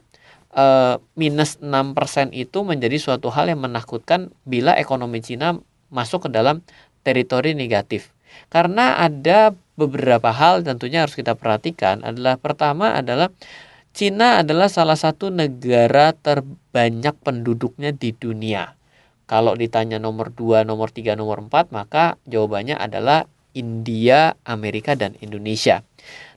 uh, 0.54 1.02
minus 1.18 1.60
6% 1.60 2.34
itu 2.34 2.62
menjadi 2.64 2.98
suatu 2.98 3.34
hal 3.34 3.50
yang 3.50 3.62
menakutkan 3.62 4.32
bila 4.48 4.78
ekonomi 4.78 5.20
Cina 5.20 5.58
masuk 5.94 6.26
ke 6.26 6.30
dalam 6.34 6.62
teritori 7.06 7.54
negatif. 7.54 8.14
Karena 8.50 8.98
ada 8.98 9.54
beberapa 9.78 10.34
hal 10.34 10.66
tentunya 10.66 11.06
harus 11.06 11.14
kita 11.14 11.38
perhatikan 11.38 12.02
adalah 12.02 12.38
pertama 12.38 12.98
adalah 12.98 13.30
Cina 13.94 14.42
adalah 14.42 14.74
salah 14.74 14.98
satu 14.98 15.30
negara 15.30 16.18
terbanyak 16.18 17.14
penduduknya 17.22 17.94
di 17.94 18.10
dunia. 18.10 18.74
Kalau 19.30 19.54
ditanya 19.54 20.02
nomor 20.02 20.34
2, 20.34 20.66
nomor 20.66 20.90
3, 20.90 21.14
nomor 21.14 21.46
4, 21.46 21.70
maka 21.70 22.18
jawabannya 22.26 22.74
adalah 22.74 23.30
India, 23.54 24.34
Amerika, 24.50 24.98
dan 24.98 25.14
Indonesia. 25.22 25.86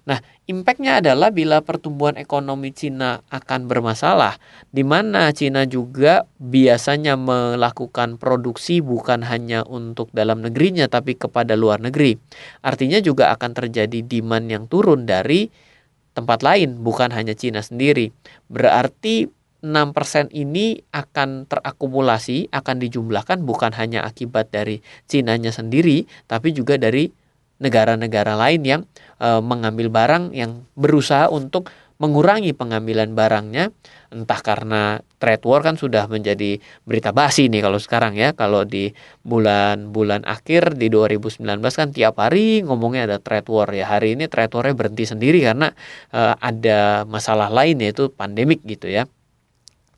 Nah, 0.06 0.22
impactnya 0.46 1.02
adalah 1.02 1.34
bila 1.34 1.66
pertumbuhan 1.66 2.14
ekonomi 2.14 2.70
Cina 2.70 3.26
akan 3.26 3.66
bermasalah, 3.66 4.38
di 4.70 4.86
mana 4.86 5.34
Cina 5.34 5.66
juga 5.66 6.30
biasanya 6.38 7.18
melakukan 7.18 8.14
produksi 8.14 8.78
bukan 8.78 9.26
hanya 9.26 9.66
untuk 9.66 10.14
dalam 10.14 10.46
negerinya, 10.46 10.86
tapi 10.86 11.18
kepada 11.18 11.58
luar 11.58 11.82
negeri. 11.82 12.14
Artinya 12.62 13.02
juga 13.02 13.34
akan 13.34 13.50
terjadi 13.50 14.06
demand 14.06 14.46
yang 14.46 14.64
turun 14.70 15.10
dari 15.10 15.50
tempat 16.14 16.38
lain, 16.46 16.86
bukan 16.86 17.10
hanya 17.10 17.34
Cina 17.34 17.58
sendiri. 17.66 18.14
Berarti 18.46 19.26
6% 19.66 20.30
ini 20.30 20.78
akan 20.94 21.50
terakumulasi, 21.50 22.54
akan 22.54 22.76
dijumlahkan 22.78 23.42
bukan 23.42 23.74
hanya 23.74 24.06
akibat 24.06 24.54
dari 24.54 24.78
Cinanya 25.10 25.50
sendiri, 25.50 26.06
tapi 26.30 26.54
juga 26.54 26.78
dari 26.78 27.10
negara-negara 27.56 28.36
lain 28.36 28.62
yang 28.64 28.82
e, 29.20 29.28
mengambil 29.40 29.88
barang 29.88 30.32
yang 30.36 30.64
berusaha 30.76 31.32
untuk 31.32 31.72
mengurangi 31.96 32.52
pengambilan 32.52 33.16
barangnya. 33.16 33.72
Entah 34.12 34.40
karena 34.44 35.00
trade 35.16 35.44
war 35.48 35.64
kan 35.64 35.80
sudah 35.80 36.06
menjadi 36.06 36.60
berita 36.84 37.10
basi 37.10 37.48
nih 37.48 37.64
kalau 37.64 37.80
sekarang 37.80 38.14
ya. 38.16 38.36
Kalau 38.36 38.68
di 38.68 38.92
bulan-bulan 39.24 40.28
akhir 40.28 40.76
di 40.76 40.92
2019 40.92 41.40
kan 41.72 41.88
tiap 41.90 42.20
hari 42.20 42.60
ngomongnya 42.62 43.08
ada 43.08 43.18
trade 43.18 43.48
war 43.48 43.68
ya. 43.72 43.88
Hari 43.88 44.16
ini 44.20 44.28
trade 44.28 44.52
warnya 44.52 44.76
berhenti 44.76 45.04
sendiri 45.08 45.40
karena 45.40 45.72
e, 46.12 46.20
ada 46.36 47.08
masalah 47.08 47.48
lain 47.48 47.80
yaitu 47.80 48.12
pandemik 48.12 48.60
gitu 48.68 48.92
ya. 48.92 49.08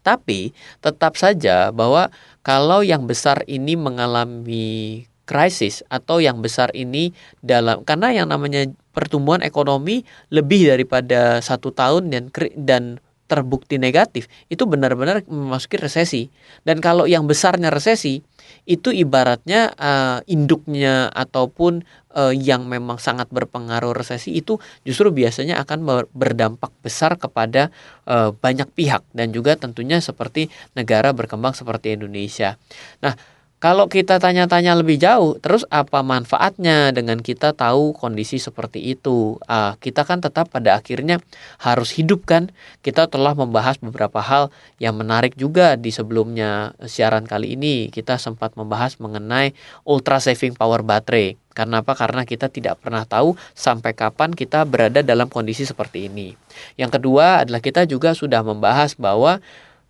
Tapi 0.06 0.54
tetap 0.80 1.18
saja 1.18 1.74
bahwa 1.74 2.08
kalau 2.46 2.80
yang 2.80 3.04
besar 3.04 3.44
ini 3.44 3.76
mengalami 3.76 5.04
krisis 5.28 5.84
atau 5.92 6.24
yang 6.24 6.40
besar 6.40 6.72
ini 6.72 7.12
dalam 7.44 7.84
karena 7.84 8.16
yang 8.16 8.32
namanya 8.32 8.64
pertumbuhan 8.96 9.44
ekonomi 9.44 10.08
lebih 10.32 10.72
daripada 10.72 11.44
satu 11.44 11.68
tahun 11.68 12.08
dan 12.08 12.24
dan 12.56 12.82
terbukti 13.28 13.76
negatif 13.76 14.24
itu 14.48 14.64
benar-benar 14.64 15.20
memasuki 15.28 15.76
resesi 15.76 16.32
dan 16.64 16.80
kalau 16.80 17.04
yang 17.04 17.28
besarnya 17.28 17.68
resesi 17.68 18.24
itu 18.64 18.88
ibaratnya 18.88 19.76
uh, 19.76 20.24
induknya 20.24 21.12
ataupun 21.12 21.84
uh, 22.16 22.32
yang 22.32 22.64
memang 22.64 22.96
sangat 22.96 23.28
berpengaruh 23.28 23.92
resesi 23.92 24.40
itu 24.40 24.56
justru 24.88 25.12
biasanya 25.12 25.60
akan 25.60 26.08
berdampak 26.16 26.72
besar 26.80 27.20
kepada 27.20 27.68
uh, 28.08 28.32
banyak 28.32 28.72
pihak 28.72 29.04
dan 29.12 29.28
juga 29.36 29.60
tentunya 29.60 30.00
seperti 30.00 30.48
negara 30.72 31.12
berkembang 31.12 31.52
seperti 31.52 32.00
Indonesia. 32.00 32.56
Nah, 33.04 33.12
kalau 33.58 33.90
kita 33.90 34.22
tanya-tanya 34.22 34.78
lebih 34.78 35.02
jauh, 35.02 35.34
terus 35.42 35.66
apa 35.66 36.06
manfaatnya 36.06 36.94
dengan 36.94 37.18
kita 37.18 37.50
tahu 37.58 37.90
kondisi 37.90 38.38
seperti 38.38 38.94
itu? 38.94 39.34
Uh, 39.50 39.74
kita 39.82 40.06
kan 40.06 40.22
tetap 40.22 40.54
pada 40.54 40.78
akhirnya 40.78 41.18
harus 41.58 41.90
hidup 41.90 42.22
kan. 42.22 42.54
Kita 42.86 43.10
telah 43.10 43.34
membahas 43.34 43.74
beberapa 43.82 44.22
hal 44.22 44.54
yang 44.78 44.94
menarik 44.94 45.34
juga 45.34 45.74
di 45.74 45.90
sebelumnya 45.90 46.70
siaran 46.86 47.26
kali 47.26 47.58
ini. 47.58 47.90
Kita 47.90 48.14
sempat 48.14 48.54
membahas 48.54 48.94
mengenai 49.02 49.50
ultra 49.82 50.22
saving 50.22 50.54
power 50.54 50.86
baterai. 50.86 51.34
Karena 51.50 51.82
apa? 51.82 51.98
Karena 51.98 52.22
kita 52.22 52.46
tidak 52.46 52.78
pernah 52.78 53.02
tahu 53.02 53.34
sampai 53.58 53.90
kapan 53.90 54.38
kita 54.38 54.62
berada 54.70 55.02
dalam 55.02 55.26
kondisi 55.26 55.66
seperti 55.66 56.06
ini. 56.06 56.38
Yang 56.78 57.02
kedua 57.02 57.42
adalah 57.42 57.58
kita 57.58 57.90
juga 57.90 58.14
sudah 58.14 58.46
membahas 58.46 58.94
bahwa 58.94 59.42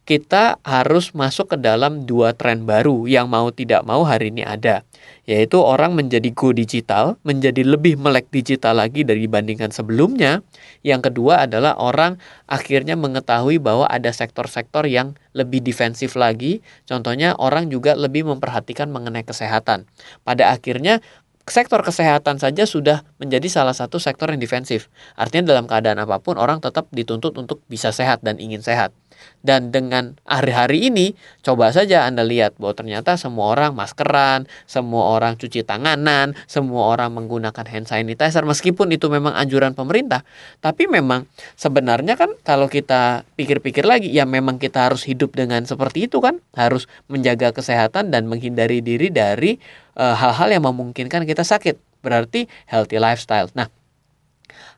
kita 0.08 0.56
harus 0.64 1.12
masuk 1.12 1.52
ke 1.52 1.56
dalam 1.60 2.08
dua 2.08 2.32
tren 2.32 2.64
baru 2.64 3.04
yang 3.04 3.28
mau 3.28 3.52
tidak 3.52 3.84
mau 3.84 4.08
hari 4.08 4.32
ini 4.32 4.40
ada, 4.40 4.80
yaitu 5.28 5.60
orang 5.60 5.92
menjadi 5.92 6.32
go 6.32 6.48
digital, 6.56 7.20
menjadi 7.28 7.60
lebih 7.60 8.00
melek 8.00 8.24
digital 8.32 8.80
lagi 8.80 9.04
dari 9.04 9.28
dibandingkan 9.28 9.68
sebelumnya. 9.68 10.40
Yang 10.80 11.12
kedua 11.12 11.44
adalah 11.44 11.76
orang 11.76 12.16
akhirnya 12.48 12.96
mengetahui 12.96 13.60
bahwa 13.60 13.84
ada 13.84 14.08
sektor-sektor 14.08 14.88
yang 14.88 15.12
lebih 15.36 15.60
defensif 15.60 16.16
lagi, 16.16 16.64
contohnya 16.88 17.36
orang 17.36 17.68
juga 17.68 17.92
lebih 17.92 18.24
memperhatikan 18.32 18.88
mengenai 18.88 19.28
kesehatan. 19.28 19.84
Pada 20.24 20.56
akhirnya 20.56 21.04
sektor 21.44 21.84
kesehatan 21.84 22.40
saja 22.40 22.64
sudah 22.64 23.04
menjadi 23.20 23.48
salah 23.52 23.76
satu 23.76 24.00
sektor 24.00 24.32
yang 24.32 24.40
defensif. 24.40 24.88
Artinya 25.20 25.52
dalam 25.52 25.68
keadaan 25.68 26.00
apa 26.00 26.16
pun 26.20 26.40
orang 26.40 26.64
tetap 26.64 26.88
dituntut 26.96 27.36
untuk 27.36 27.60
bisa 27.68 27.92
sehat 27.92 28.24
dan 28.24 28.40
ingin 28.40 28.64
sehat. 28.64 28.96
Dan 29.38 29.70
dengan 29.70 30.18
hari-hari 30.26 30.90
ini, 30.90 31.14
coba 31.46 31.70
saja 31.70 32.04
Anda 32.04 32.26
lihat 32.26 32.58
bahwa 32.58 32.74
ternyata 32.74 33.14
semua 33.14 33.54
orang 33.54 33.72
maskeran, 33.72 34.50
semua 34.66 35.14
orang 35.14 35.38
cuci 35.38 35.62
tanganan, 35.62 36.34
semua 36.50 36.90
orang 36.90 37.14
menggunakan 37.14 37.64
hand 37.64 37.86
sanitizer, 37.86 38.42
meskipun 38.42 38.90
itu 38.90 39.06
memang 39.08 39.32
anjuran 39.38 39.72
pemerintah. 39.78 40.26
Tapi 40.58 40.90
memang 40.90 41.30
sebenarnya 41.54 42.18
kan 42.18 42.34
kalau 42.42 42.66
kita 42.66 43.22
pikir-pikir 43.38 43.86
lagi, 43.86 44.10
ya 44.10 44.26
memang 44.26 44.58
kita 44.58 44.90
harus 44.90 45.06
hidup 45.06 45.38
dengan 45.38 45.64
seperti 45.64 46.10
itu 46.10 46.18
kan, 46.18 46.42
harus 46.58 46.90
menjaga 47.06 47.54
kesehatan 47.54 48.10
dan 48.10 48.26
menghindari 48.26 48.82
diri 48.82 49.08
dari 49.08 49.56
eh, 49.96 50.14
hal-hal 50.18 50.48
uh, 50.50 50.54
yang 50.58 50.64
memungkinkan 50.66 51.24
kita 51.24 51.46
sakit. 51.46 51.78
Berarti 52.02 52.46
healthy 52.70 53.02
lifestyle. 53.02 53.50
Nah, 53.58 53.66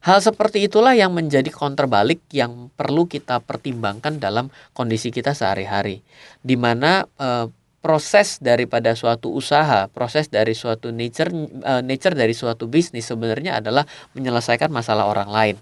Hal 0.00 0.24
seperti 0.24 0.64
itulah 0.64 0.96
yang 0.96 1.12
menjadi 1.12 1.52
counterbalik 1.52 2.24
yang 2.32 2.72
perlu 2.72 3.04
kita 3.04 3.44
pertimbangkan 3.44 4.16
dalam 4.16 4.48
kondisi 4.72 5.12
kita 5.12 5.36
sehari-hari. 5.36 6.00
Di 6.40 6.56
mana 6.56 7.04
e, 7.20 7.52
proses 7.84 8.40
daripada 8.40 8.96
suatu 8.96 9.28
usaha, 9.28 9.92
proses 9.92 10.32
dari 10.32 10.56
suatu 10.56 10.88
nature 10.88 11.28
e, 11.60 11.72
nature 11.84 12.16
dari 12.16 12.32
suatu 12.32 12.64
bisnis 12.64 13.12
sebenarnya 13.12 13.60
adalah 13.60 13.84
menyelesaikan 14.16 14.72
masalah 14.72 15.04
orang 15.04 15.28
lain. 15.28 15.56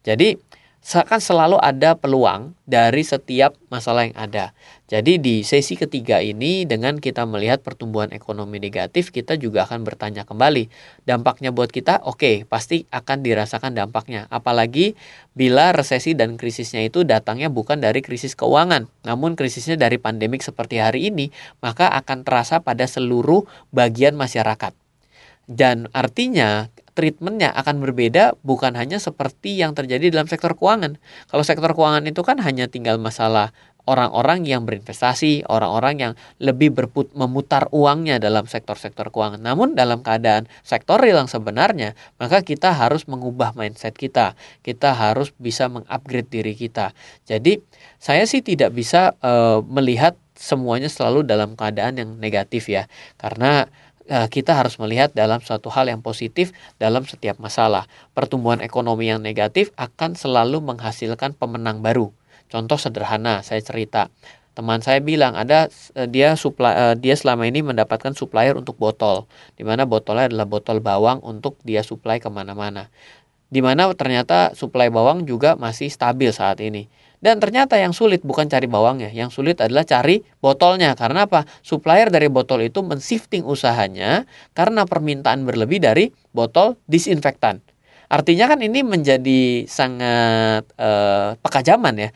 Jadi 0.00 0.40
akan 0.84 1.16
selalu 1.16 1.56
ada 1.64 1.96
peluang 1.96 2.52
dari 2.68 3.00
setiap 3.00 3.56
masalah 3.72 4.04
yang 4.04 4.16
ada. 4.20 4.52
Jadi 4.84 5.16
di 5.16 5.40
sesi 5.40 5.80
ketiga 5.80 6.20
ini 6.20 6.68
dengan 6.68 7.00
kita 7.00 7.24
melihat 7.24 7.64
pertumbuhan 7.64 8.12
ekonomi 8.12 8.60
negatif, 8.60 9.08
kita 9.08 9.40
juga 9.40 9.64
akan 9.64 9.80
bertanya 9.80 10.28
kembali 10.28 10.68
dampaknya 11.08 11.56
buat 11.56 11.72
kita. 11.72 12.04
Oke, 12.04 12.20
okay, 12.20 12.36
pasti 12.44 12.84
akan 12.92 13.24
dirasakan 13.24 13.72
dampaknya. 13.72 14.28
Apalagi 14.28 14.92
bila 15.32 15.72
resesi 15.72 16.12
dan 16.12 16.36
krisisnya 16.36 16.84
itu 16.84 17.00
datangnya 17.08 17.48
bukan 17.48 17.80
dari 17.80 18.04
krisis 18.04 18.36
keuangan, 18.36 18.84
namun 19.08 19.40
krisisnya 19.40 19.80
dari 19.80 19.96
pandemik 19.96 20.44
seperti 20.44 20.84
hari 20.84 21.08
ini, 21.08 21.32
maka 21.64 21.88
akan 21.96 22.28
terasa 22.28 22.60
pada 22.60 22.84
seluruh 22.84 23.48
bagian 23.72 24.12
masyarakat. 24.20 24.76
Dan 25.48 25.88
artinya 25.96 26.68
treatmentnya 26.94 27.50
akan 27.52 27.82
berbeda 27.82 28.38
bukan 28.46 28.78
hanya 28.78 29.02
seperti 29.02 29.58
yang 29.58 29.74
terjadi 29.74 30.14
dalam 30.14 30.30
sektor 30.30 30.54
keuangan. 30.54 30.96
Kalau 31.26 31.42
sektor 31.42 31.70
keuangan 31.74 32.06
itu 32.06 32.22
kan 32.22 32.38
hanya 32.40 32.70
tinggal 32.70 32.96
masalah 33.02 33.50
orang-orang 33.84 34.48
yang 34.48 34.64
berinvestasi, 34.64 35.44
orang-orang 35.44 35.94
yang 36.00 36.12
lebih 36.40 36.72
berput 36.72 37.12
memutar 37.12 37.68
uangnya 37.70 38.16
dalam 38.16 38.48
sektor-sektor 38.48 39.12
keuangan. 39.12 39.40
Namun 39.40 39.76
dalam 39.76 40.00
keadaan 40.00 40.48
sektor 40.64 40.96
real 40.96 41.20
yang 41.20 41.30
sebenarnya, 41.30 41.92
maka 42.16 42.40
kita 42.40 42.72
harus 42.72 43.04
mengubah 43.04 43.52
mindset 43.52 43.92
kita. 43.96 44.36
Kita 44.64 44.96
harus 44.96 45.36
bisa 45.36 45.68
mengupgrade 45.68 46.32
diri 46.32 46.56
kita. 46.56 46.96
Jadi 47.28 47.60
saya 48.00 48.24
sih 48.24 48.40
tidak 48.40 48.72
bisa 48.72 49.12
uh, 49.20 49.60
melihat 49.68 50.16
semuanya 50.34 50.90
selalu 50.90 51.22
dalam 51.22 51.54
keadaan 51.54 52.00
yang 52.00 52.10
negatif 52.18 52.66
ya. 52.66 52.90
Karena 53.20 53.68
kita 54.04 54.52
harus 54.52 54.76
melihat 54.76 55.16
dalam 55.16 55.40
suatu 55.40 55.72
hal 55.72 55.88
yang 55.88 56.04
positif 56.04 56.52
dalam 56.76 57.08
setiap 57.08 57.40
masalah. 57.40 57.88
Pertumbuhan 58.12 58.60
ekonomi 58.60 59.08
yang 59.08 59.24
negatif 59.24 59.72
akan 59.80 60.12
selalu 60.12 60.60
menghasilkan 60.60 61.32
pemenang 61.32 61.80
baru. 61.80 62.12
Contoh 62.52 62.76
sederhana, 62.76 63.40
saya 63.40 63.64
cerita. 63.64 64.12
Teman 64.54 64.78
saya 64.78 65.02
bilang 65.02 65.34
ada 65.34 65.66
eh, 65.98 66.06
dia 66.06 66.38
supply, 66.38 66.72
uh, 66.78 66.94
dia 66.94 67.18
selama 67.18 67.50
ini 67.50 67.66
mendapatkan 67.66 68.14
supplier 68.14 68.54
untuk 68.54 68.78
botol, 68.78 69.26
di 69.58 69.66
mana 69.66 69.82
botolnya 69.82 70.30
adalah 70.30 70.46
botol 70.46 70.78
bawang 70.78 71.18
untuk 71.26 71.58
dia 71.66 71.82
supply 71.82 72.22
ke 72.22 72.30
mana-mana. 72.30 72.86
Di 73.50 73.58
mana 73.58 73.90
ternyata 73.98 74.54
supply 74.54 74.94
bawang 74.94 75.26
juga 75.26 75.58
masih 75.58 75.90
stabil 75.90 76.30
saat 76.30 76.62
ini. 76.62 76.86
Dan 77.24 77.40
ternyata 77.40 77.80
yang 77.80 77.96
sulit 77.96 78.20
bukan 78.20 78.52
cari 78.52 78.68
bawangnya, 78.68 79.08
yang 79.08 79.32
sulit 79.32 79.56
adalah 79.64 79.88
cari 79.88 80.20
botolnya. 80.44 80.92
Karena 80.92 81.24
apa? 81.24 81.48
Supplier 81.64 82.12
dari 82.12 82.28
botol 82.28 82.68
itu 82.68 82.84
men-shifting 82.84 83.48
usahanya 83.48 84.28
karena 84.52 84.84
permintaan 84.84 85.48
berlebih 85.48 85.80
dari 85.80 86.12
botol 86.36 86.76
disinfektan. 86.84 87.64
Artinya 88.12 88.52
kan 88.52 88.60
ini 88.60 88.84
menjadi 88.84 89.64
sangat 89.64 90.68
eh, 90.76 91.40
peka 91.40 91.64
zaman 91.64 91.96
ya, 91.96 92.10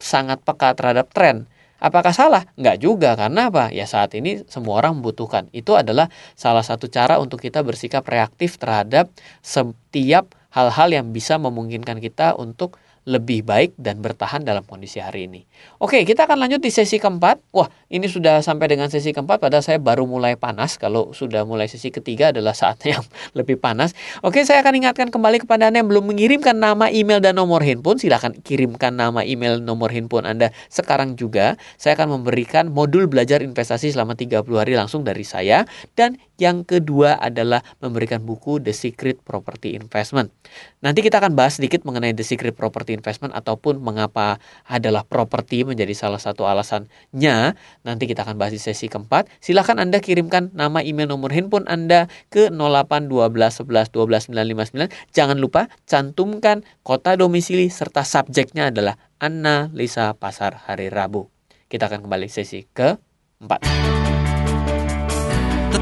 sangat 0.00 0.40
peka 0.40 0.72
terhadap 0.72 1.12
tren. 1.12 1.44
Apakah 1.84 2.16
salah? 2.16 2.48
Enggak 2.56 2.80
juga, 2.80 3.12
karena 3.20 3.52
apa? 3.52 3.68
Ya 3.68 3.84
saat 3.84 4.16
ini 4.16 4.48
semua 4.48 4.80
orang 4.80 4.96
membutuhkan. 4.96 5.52
Itu 5.52 5.76
adalah 5.76 6.08
salah 6.32 6.64
satu 6.64 6.88
cara 6.88 7.20
untuk 7.20 7.44
kita 7.44 7.60
bersikap 7.60 8.08
reaktif 8.08 8.56
terhadap 8.56 9.12
setiap 9.44 10.32
hal-hal 10.56 10.88
yang 10.88 11.12
bisa 11.12 11.36
memungkinkan 11.36 12.00
kita 12.00 12.32
untuk 12.40 12.80
lebih 13.04 13.44
baik 13.44 13.76
dan 13.76 14.00
bertahan 14.00 14.40
dalam 14.44 14.64
kondisi 14.64 14.96
hari 14.96 15.28
ini. 15.28 15.44
Oke, 15.76 16.08
kita 16.08 16.24
akan 16.24 16.40
lanjut 16.40 16.60
di 16.64 16.72
sesi 16.72 16.96
keempat. 16.96 17.52
Wah, 17.52 17.68
ini 17.92 18.08
sudah 18.08 18.40
sampai 18.40 18.72
dengan 18.72 18.88
sesi 18.88 19.12
keempat, 19.12 19.44
padahal 19.44 19.60
saya 19.60 19.76
baru 19.76 20.08
mulai 20.08 20.40
panas. 20.40 20.80
Kalau 20.80 21.12
sudah 21.12 21.44
mulai 21.44 21.68
sesi 21.68 21.92
ketiga 21.92 22.32
adalah 22.32 22.56
saatnya 22.56 22.88
yang 23.00 23.04
lebih 23.36 23.60
panas. 23.60 23.92
Oke, 24.24 24.40
saya 24.48 24.64
akan 24.64 24.80
ingatkan 24.80 25.08
kembali 25.12 25.44
kepada 25.44 25.68
Anda 25.68 25.84
yang 25.84 25.92
belum 25.92 26.16
mengirimkan 26.16 26.56
nama 26.56 26.88
email 26.88 27.20
dan 27.20 27.36
nomor 27.36 27.60
handphone, 27.60 28.00
silahkan 28.00 28.32
kirimkan 28.40 28.96
nama 28.96 29.20
email 29.20 29.60
nomor 29.60 29.92
handphone 29.92 30.24
Anda 30.24 30.56
sekarang 30.72 31.20
juga. 31.20 31.60
Saya 31.76 32.00
akan 32.00 32.20
memberikan 32.20 32.72
modul 32.72 33.04
belajar 33.04 33.44
investasi 33.44 33.92
selama 33.92 34.16
30 34.16 34.40
hari 34.56 34.80
langsung 34.80 35.04
dari 35.04 35.28
saya. 35.28 35.68
Dan 35.92 36.16
yang 36.40 36.66
kedua 36.66 37.14
adalah 37.18 37.62
memberikan 37.78 38.22
buku 38.22 38.58
The 38.58 38.74
Secret 38.74 39.22
Property 39.22 39.78
Investment. 39.78 40.34
Nanti 40.82 41.00
kita 41.00 41.22
akan 41.22 41.38
bahas 41.38 41.56
sedikit 41.56 41.86
mengenai 41.86 42.12
The 42.12 42.26
Secret 42.26 42.58
Property 42.58 42.92
investment 42.98 43.32
ataupun 43.32 43.78
mengapa 43.80 44.42
adalah 44.66 45.06
properti 45.06 45.62
menjadi 45.62 45.94
salah 45.94 46.18
satu 46.18 46.44
alasannya. 46.44 47.54
Nanti 47.86 48.04
kita 48.04 48.26
akan 48.26 48.36
bahas 48.36 48.52
di 48.52 48.60
sesi 48.60 48.90
keempat. 48.90 49.30
Silahkan 49.38 49.78
Anda 49.78 50.02
kirimkan 50.02 50.50
nama 50.52 50.82
email 50.82 51.08
nomor 51.08 51.30
handphone 51.30 51.64
Anda 51.70 52.10
ke 52.28 52.50
08 52.50 53.08
12 53.08 53.64
11 53.64 53.94
12 53.94 54.34
959. 54.34 55.14
Jangan 55.14 55.38
lupa 55.38 55.70
cantumkan 55.86 56.66
kota 56.82 57.14
domisili 57.14 57.70
serta 57.70 58.02
subjeknya 58.02 58.74
adalah 58.74 58.98
analisa 59.22 60.12
pasar 60.18 60.66
hari 60.66 60.90
Rabu. 60.90 61.30
Kita 61.70 61.88
akan 61.88 62.04
kembali 62.04 62.28
sesi 62.28 62.66
keempat. 62.70 64.03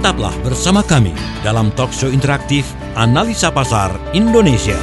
Tetaplah 0.03 0.35
bersama 0.43 0.83
kami 0.83 1.15
dalam 1.47 1.71
talk 1.79 1.95
show 1.95 2.11
interaktif 2.11 2.67
Analisa 2.99 3.55
Pasar 3.55 3.95
Indonesia. 4.11 4.75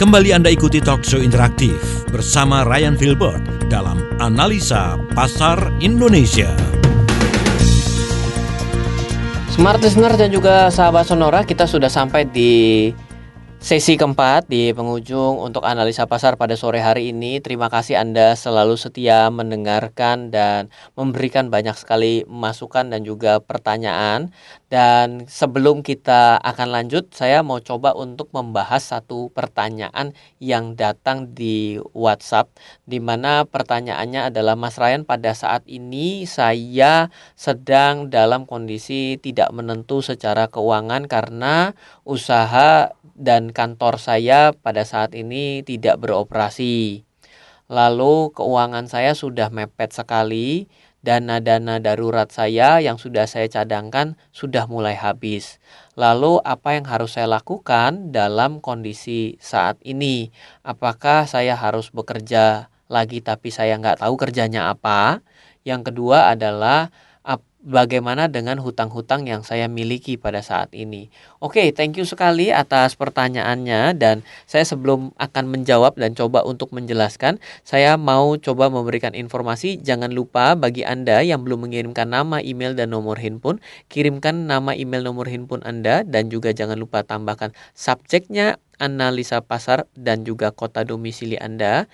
Kembali 0.00 0.32
Anda 0.32 0.48
ikuti 0.48 0.80
talk 0.80 1.04
show 1.04 1.20
interaktif 1.20 2.08
bersama 2.08 2.64
Ryan 2.64 2.96
Filbert 2.96 3.68
dalam 3.68 4.00
Analisa 4.24 4.96
Pasar 5.12 5.84
Indonesia. 5.84 6.56
Smart 9.56 9.80
Listener 9.80 10.12
dan 10.20 10.28
juga 10.28 10.68
sahabat 10.68 11.08
Sonora, 11.08 11.40
kita 11.40 11.64
sudah 11.64 11.88
sampai 11.88 12.28
di 12.28 12.92
Sesi 13.66 13.98
keempat 13.98 14.46
di 14.46 14.70
penghujung 14.70 15.42
untuk 15.42 15.66
analisa 15.66 16.06
pasar 16.06 16.38
pada 16.38 16.54
sore 16.54 16.78
hari 16.78 17.10
ini. 17.10 17.42
Terima 17.42 17.66
kasih 17.66 17.98
Anda 17.98 18.38
selalu 18.38 18.78
setia 18.78 19.26
mendengarkan 19.26 20.30
dan 20.30 20.70
memberikan 20.94 21.50
banyak 21.50 21.74
sekali 21.74 22.22
masukan 22.30 22.94
dan 22.94 23.02
juga 23.02 23.42
pertanyaan. 23.42 24.30
Dan 24.70 25.26
sebelum 25.26 25.82
kita 25.82 26.38
akan 26.46 26.78
lanjut, 26.78 27.10
saya 27.10 27.42
mau 27.42 27.58
coba 27.58 27.90
untuk 27.98 28.30
membahas 28.30 28.86
satu 28.86 29.34
pertanyaan 29.34 30.14
yang 30.38 30.78
datang 30.78 31.34
di 31.34 31.82
WhatsApp 31.90 32.54
di 32.86 33.02
mana 33.02 33.50
pertanyaannya 33.50 34.30
adalah 34.30 34.54
Mas 34.54 34.78
Ryan 34.78 35.02
pada 35.02 35.34
saat 35.34 35.66
ini 35.66 36.22
saya 36.22 37.10
sedang 37.34 38.14
dalam 38.14 38.46
kondisi 38.46 39.18
tidak 39.18 39.50
menentu 39.50 40.06
secara 40.06 40.46
keuangan 40.46 41.10
karena 41.10 41.74
usaha 42.06 42.94
dan 43.16 43.50
kantor 43.50 43.96
saya 43.96 44.52
pada 44.52 44.84
saat 44.84 45.16
ini 45.16 45.64
tidak 45.64 45.98
beroperasi. 46.04 47.02
Lalu 47.66 48.30
keuangan 48.30 48.86
saya 48.86 49.18
sudah 49.18 49.50
mepet 49.50 49.90
sekali, 49.90 50.70
dana-dana 51.02 51.82
darurat 51.82 52.30
saya 52.30 52.78
yang 52.78 52.94
sudah 52.94 53.26
saya 53.26 53.50
cadangkan 53.50 54.14
sudah 54.30 54.70
mulai 54.70 54.94
habis. 54.94 55.58
Lalu 55.98 56.38
apa 56.46 56.78
yang 56.78 56.86
harus 56.86 57.18
saya 57.18 57.26
lakukan 57.26 58.14
dalam 58.14 58.62
kondisi 58.62 59.34
saat 59.42 59.82
ini? 59.82 60.30
Apakah 60.62 61.26
saya 61.26 61.58
harus 61.58 61.90
bekerja 61.90 62.70
lagi 62.86 63.18
tapi 63.18 63.50
saya 63.50 63.74
nggak 63.78 64.02
tahu 64.02 64.14
kerjanya 64.14 64.70
apa? 64.70 65.26
Yang 65.66 65.90
kedua 65.90 66.30
adalah 66.30 66.94
bagaimana 67.66 68.30
dengan 68.30 68.62
hutang-hutang 68.62 69.26
yang 69.26 69.42
saya 69.42 69.66
miliki 69.66 70.14
pada 70.14 70.38
saat 70.38 70.70
ini. 70.70 71.10
Oke, 71.42 71.74
thank 71.74 71.98
you 71.98 72.06
sekali 72.06 72.54
atas 72.54 72.94
pertanyaannya 72.94 73.98
dan 73.98 74.22
saya 74.46 74.62
sebelum 74.62 75.10
akan 75.18 75.44
menjawab 75.50 75.98
dan 75.98 76.14
coba 76.14 76.46
untuk 76.46 76.70
menjelaskan, 76.70 77.42
saya 77.66 77.98
mau 77.98 78.38
coba 78.38 78.70
memberikan 78.70 79.12
informasi. 79.18 79.82
Jangan 79.82 80.14
lupa 80.14 80.54
bagi 80.54 80.86
Anda 80.86 81.26
yang 81.26 81.42
belum 81.42 81.66
mengirimkan 81.66 82.06
nama, 82.06 82.38
email 82.38 82.78
dan 82.78 82.94
nomor 82.94 83.18
handphone, 83.18 83.58
kirimkan 83.90 84.46
nama, 84.46 84.78
email, 84.78 85.02
nomor 85.02 85.26
handphone 85.26 85.66
Anda 85.66 86.06
dan 86.06 86.30
juga 86.30 86.54
jangan 86.54 86.78
lupa 86.78 87.02
tambahkan 87.02 87.50
subjeknya 87.74 88.62
analisa 88.76 89.40
pasar 89.40 89.88
dan 89.96 90.22
juga 90.22 90.52
kota 90.52 90.84
domisili 90.84 91.40
Anda 91.40 91.88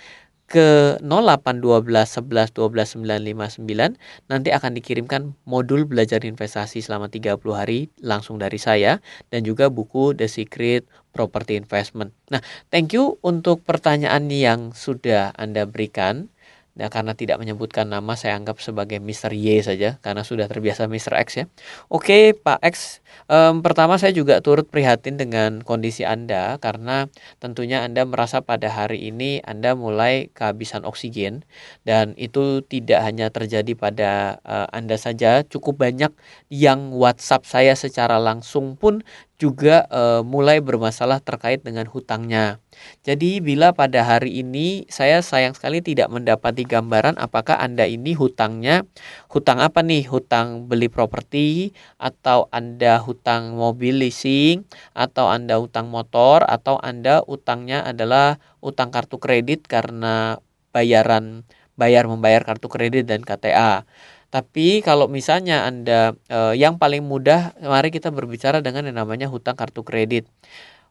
ke 0.51 1.01
0812 1.01 1.89
11 2.23 2.53
12 2.53 3.01
959 3.01 3.97
nanti 4.29 4.49
akan 4.53 4.73
dikirimkan 4.77 5.33
modul 5.49 5.89
belajar 5.89 6.21
investasi 6.23 6.85
selama 6.85 7.09
30 7.09 7.41
hari 7.57 7.89
langsung 8.05 8.37
dari 8.37 8.61
saya 8.61 9.01
dan 9.33 9.49
juga 9.49 9.73
buku 9.73 10.13
The 10.13 10.29
Secret 10.29 10.85
Property 11.13 11.57
Investment. 11.57 12.13
Nah, 12.29 12.45
thank 12.69 12.93
you 12.93 13.17
untuk 13.25 13.65
pertanyaan 13.65 14.29
yang 14.29 14.77
sudah 14.77 15.33
Anda 15.37 15.65
berikan. 15.65 16.33
Nah, 16.73 16.89
karena 16.89 17.13
tidak 17.13 17.37
menyebutkan 17.37 17.85
nama, 17.85 18.17
saya 18.17 18.33
anggap 18.41 18.57
sebagai 18.57 18.97
Mr. 18.97 19.37
Y 19.37 19.61
saja, 19.61 20.01
karena 20.01 20.25
sudah 20.25 20.49
terbiasa 20.49 20.89
Mr. 20.89 21.21
X 21.21 21.29
ya. 21.37 21.45
Oke, 21.93 22.33
Pak 22.33 22.65
X, 22.65 23.05
um, 23.29 23.61
pertama 23.61 24.01
saya 24.01 24.17
juga 24.17 24.41
turut 24.41 24.65
prihatin 24.65 25.21
dengan 25.21 25.61
kondisi 25.61 26.09
Anda, 26.09 26.57
karena 26.65 27.13
tentunya 27.45 27.85
Anda 27.85 28.09
merasa 28.09 28.41
pada 28.41 28.73
hari 28.73 29.05
ini 29.13 29.45
Anda 29.45 29.77
mulai 29.77 30.33
kehabisan 30.33 30.89
oksigen, 30.89 31.45
dan 31.85 32.17
itu 32.17 32.65
tidak 32.65 33.05
hanya 33.05 33.29
terjadi 33.29 33.77
pada 33.77 34.41
uh, 34.41 34.65
Anda 34.73 34.97
saja, 34.97 35.45
cukup 35.45 35.77
banyak 35.77 36.17
yang 36.49 36.97
WhatsApp 36.97 37.45
saya 37.45 37.77
secara 37.77 38.17
langsung 38.17 38.81
pun 38.81 39.05
juga 39.37 39.91
uh, 39.91 40.23
mulai 40.23 40.63
bermasalah 40.63 41.19
terkait 41.19 41.67
dengan 41.67 41.85
hutangnya. 41.91 42.63
Jadi 43.03 43.43
bila 43.43 43.75
pada 43.75 44.07
hari 44.07 44.43
ini 44.43 44.87
saya 44.87 45.19
sayang 45.21 45.59
sekali 45.59 45.83
tidak 45.83 46.07
mendapati 46.09 46.63
gambaran 46.63 47.19
apakah 47.19 47.59
Anda 47.59 47.89
ini 47.89 48.15
hutangnya 48.15 48.87
hutang 49.27 49.59
apa 49.59 49.83
nih? 49.83 50.07
Hutang 50.07 50.71
beli 50.71 50.87
properti 50.87 51.75
atau 51.99 52.47
Anda 52.55 53.03
hutang 53.03 53.59
mobil 53.59 53.99
leasing 53.99 54.63
atau 54.95 55.27
Anda 55.27 55.59
hutang 55.59 55.91
motor 55.91 56.47
atau 56.47 56.79
Anda 56.79 57.23
utangnya 57.27 57.83
adalah 57.83 58.39
utang 58.63 58.95
kartu 58.95 59.19
kredit 59.19 59.67
karena 59.67 60.39
bayaran 60.71 61.43
bayar 61.77 62.07
membayar 62.07 62.45
kartu 62.45 62.69
kredit 62.71 63.09
dan 63.09 63.25
KTA. 63.25 63.85
Tapi 64.33 64.81
kalau 64.81 65.13
misalnya 65.13 65.69
Anda 65.69 66.17
eh, 66.33 66.57
yang 66.57 66.81
paling 66.81 67.05
mudah, 67.05 67.53
mari 67.61 67.93
kita 67.93 68.09
berbicara 68.09 68.65
dengan 68.65 68.89
yang 68.89 68.97
namanya 68.97 69.29
hutang 69.29 69.61
kartu 69.61 69.85
kredit. 69.85 70.25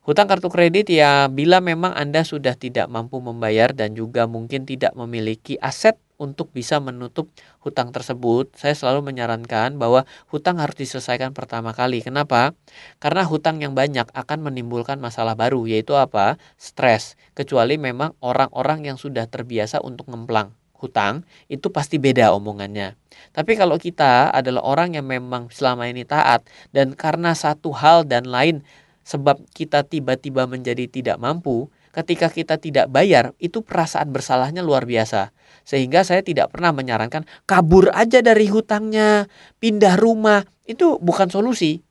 Hutang 0.02 0.26
kartu 0.26 0.50
kredit 0.50 0.90
ya 0.90 1.30
bila 1.30 1.62
memang 1.62 1.94
Anda 1.94 2.26
sudah 2.26 2.58
tidak 2.58 2.90
mampu 2.90 3.22
membayar 3.22 3.70
dan 3.70 3.94
juga 3.94 4.26
mungkin 4.26 4.66
tidak 4.66 4.98
memiliki 4.98 5.62
aset 5.62 5.94
untuk 6.18 6.50
bisa 6.50 6.82
menutup 6.82 7.30
hutang 7.62 7.94
tersebut, 7.94 8.50
saya 8.58 8.74
selalu 8.74 9.14
menyarankan 9.14 9.78
bahwa 9.78 10.10
hutang 10.34 10.58
harus 10.58 10.74
diselesaikan 10.74 11.38
pertama 11.38 11.70
kali. 11.78 12.02
Kenapa? 12.02 12.58
Karena 12.98 13.30
hutang 13.30 13.62
yang 13.62 13.78
banyak 13.78 14.10
akan 14.10 14.40
menimbulkan 14.42 14.98
masalah 14.98 15.38
baru, 15.38 15.70
yaitu 15.70 15.94
apa? 15.94 16.42
Stres. 16.58 17.14
Kecuali 17.38 17.78
memang 17.78 18.18
orang-orang 18.26 18.90
yang 18.90 18.98
sudah 18.98 19.30
terbiasa 19.30 19.86
untuk 19.86 20.10
ngemplang 20.10 20.54
hutang, 20.82 21.30
itu 21.46 21.70
pasti 21.70 22.02
beda 22.02 22.34
omongannya. 22.34 22.98
Tapi 23.38 23.54
kalau 23.54 23.78
kita 23.78 24.34
adalah 24.34 24.66
orang 24.66 24.98
yang 24.98 25.06
memang 25.06 25.54
selama 25.54 25.86
ini 25.86 26.02
taat 26.02 26.42
dan 26.74 26.98
karena 26.98 27.38
satu 27.38 27.70
hal 27.70 28.02
dan 28.10 28.26
lain 28.26 28.66
sebab 29.02 29.42
kita 29.52 29.86
tiba-tiba 29.86 30.46
menjadi 30.46 30.86
tidak 30.88 31.18
mampu, 31.18 31.70
ketika 31.92 32.32
kita 32.32 32.56
tidak 32.58 32.88
bayar, 32.88 33.36
itu 33.38 33.62
perasaan 33.62 34.10
bersalahnya 34.10 34.64
luar 34.64 34.88
biasa. 34.88 35.36
Sehingga 35.68 36.02
saya 36.08 36.24
tidak 36.24 36.56
pernah 36.56 36.72
menyarankan 36.72 37.28
kabur 37.46 37.92
aja 37.92 38.24
dari 38.24 38.48
hutangnya, 38.48 39.28
pindah 39.60 40.00
rumah, 40.00 40.48
itu 40.66 40.98
bukan 41.02 41.28
solusi. 41.28 41.84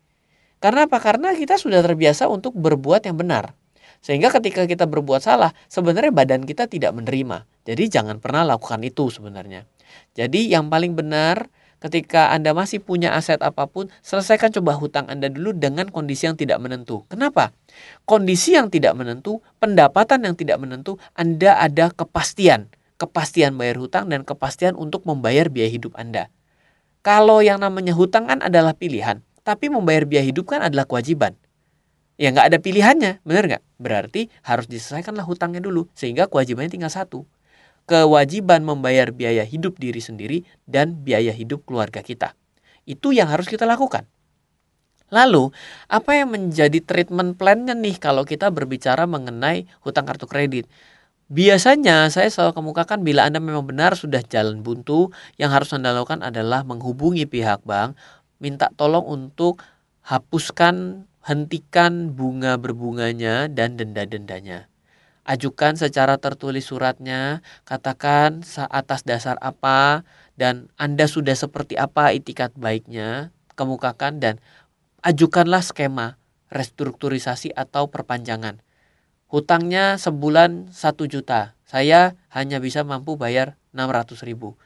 Karena 0.60 0.84
apa? 0.88 1.00
Karena 1.00 1.32
kita 1.32 1.56
sudah 1.56 1.80
terbiasa 1.80 2.28
untuk 2.28 2.52
berbuat 2.56 3.08
yang 3.08 3.16
benar. 3.16 3.56
Sehingga 4.00 4.32
ketika 4.32 4.64
kita 4.64 4.88
berbuat 4.88 5.20
salah, 5.20 5.52
sebenarnya 5.68 6.12
badan 6.12 6.48
kita 6.48 6.68
tidak 6.68 6.96
menerima. 6.96 7.44
Jadi 7.68 7.84
jangan 7.92 8.16
pernah 8.16 8.48
lakukan 8.48 8.80
itu 8.80 9.12
sebenarnya. 9.12 9.68
Jadi 10.16 10.48
yang 10.48 10.72
paling 10.72 10.96
benar 10.96 11.52
ketika 11.80 12.30
Anda 12.30 12.52
masih 12.52 12.84
punya 12.84 13.16
aset 13.16 13.40
apa 13.40 13.66
pun, 13.66 13.88
selesaikan 14.04 14.52
coba 14.54 14.76
hutang 14.76 15.08
Anda 15.08 15.32
dulu 15.32 15.56
dengan 15.56 15.88
kondisi 15.88 16.28
yang 16.28 16.36
tidak 16.36 16.60
menentu. 16.60 17.08
Kenapa? 17.08 17.50
Kondisi 18.04 18.54
yang 18.54 18.68
tidak 18.68 18.94
menentu, 18.94 19.40
pendapatan 19.58 20.22
yang 20.28 20.36
tidak 20.36 20.60
menentu, 20.60 21.00
Anda 21.16 21.56
ada 21.58 21.90
kepastian. 21.90 22.68
Kepastian 23.00 23.56
bayar 23.56 23.80
hutang 23.80 24.12
dan 24.12 24.28
kepastian 24.28 24.76
untuk 24.76 25.08
membayar 25.08 25.48
biaya 25.48 25.72
hidup 25.72 25.96
Anda. 25.96 26.28
Kalau 27.00 27.40
yang 27.40 27.64
namanya 27.64 27.96
hutang 27.96 28.28
kan 28.28 28.44
adalah 28.44 28.76
pilihan, 28.76 29.24
tapi 29.40 29.72
membayar 29.72 30.04
biaya 30.04 30.28
hidup 30.28 30.52
kan 30.52 30.60
adalah 30.60 30.84
kewajiban 30.84 31.32
ya 32.20 32.28
nggak 32.28 32.52
ada 32.52 32.58
pilihannya, 32.60 33.24
benar 33.24 33.44
nggak? 33.48 33.64
Berarti 33.80 34.28
harus 34.44 34.68
diselesaikanlah 34.68 35.24
hutangnya 35.24 35.64
dulu, 35.64 35.88
sehingga 35.96 36.28
kewajibannya 36.28 36.68
tinggal 36.68 36.92
satu. 36.92 37.24
Kewajiban 37.90 38.62
membayar 38.62 39.10
biaya 39.10 39.42
hidup 39.42 39.82
diri 39.82 39.98
sendiri 39.98 40.46
dan 40.62 41.02
biaya 41.02 41.34
hidup 41.34 41.66
keluarga 41.66 42.06
kita. 42.06 42.38
Itu 42.86 43.10
yang 43.10 43.26
harus 43.26 43.50
kita 43.50 43.66
lakukan. 43.66 44.06
Lalu, 45.10 45.50
apa 45.90 46.14
yang 46.14 46.30
menjadi 46.30 46.78
treatment 46.78 47.34
plan-nya 47.34 47.74
nih 47.74 47.98
kalau 47.98 48.22
kita 48.22 48.46
berbicara 48.54 49.10
mengenai 49.10 49.66
hutang 49.82 50.06
kartu 50.06 50.30
kredit? 50.30 50.70
Biasanya 51.26 52.06
saya 52.14 52.30
selalu 52.30 52.62
kemukakan 52.62 53.02
bila 53.02 53.26
Anda 53.26 53.42
memang 53.42 53.66
benar 53.66 53.98
sudah 53.98 54.22
jalan 54.22 54.62
buntu, 54.62 55.10
yang 55.34 55.50
harus 55.50 55.74
Anda 55.74 55.90
lakukan 55.90 56.22
adalah 56.22 56.62
menghubungi 56.62 57.26
pihak 57.26 57.66
bank, 57.66 57.98
minta 58.38 58.70
tolong 58.78 59.02
untuk 59.02 59.58
hapuskan 60.06 61.10
hentikan 61.26 62.14
bunga 62.14 62.54
berbunganya 62.54 63.50
dan 63.50 63.74
denda-dendanya. 63.74 64.69
Ajukan 65.30 65.78
secara 65.78 66.18
tertulis 66.18 66.66
suratnya, 66.66 67.38
katakan 67.62 68.42
atas 68.66 69.06
dasar 69.06 69.38
apa 69.38 70.02
dan 70.34 70.74
Anda 70.74 71.06
sudah 71.06 71.38
seperti 71.38 71.78
apa 71.78 72.10
itikat 72.10 72.58
baiknya, 72.58 73.30
kemukakan 73.54 74.18
dan 74.18 74.42
ajukanlah 75.06 75.62
skema 75.62 76.18
restrukturisasi 76.50 77.54
atau 77.54 77.86
perpanjangan. 77.86 78.58
Hutangnya 79.30 80.02
sebulan 80.02 80.74
1 80.74 81.06
juta, 81.06 81.54
saya 81.62 82.18
hanya 82.34 82.58
bisa 82.58 82.82
mampu 82.82 83.14
bayar 83.14 83.54
600 83.70 84.26
ribu 84.26 84.58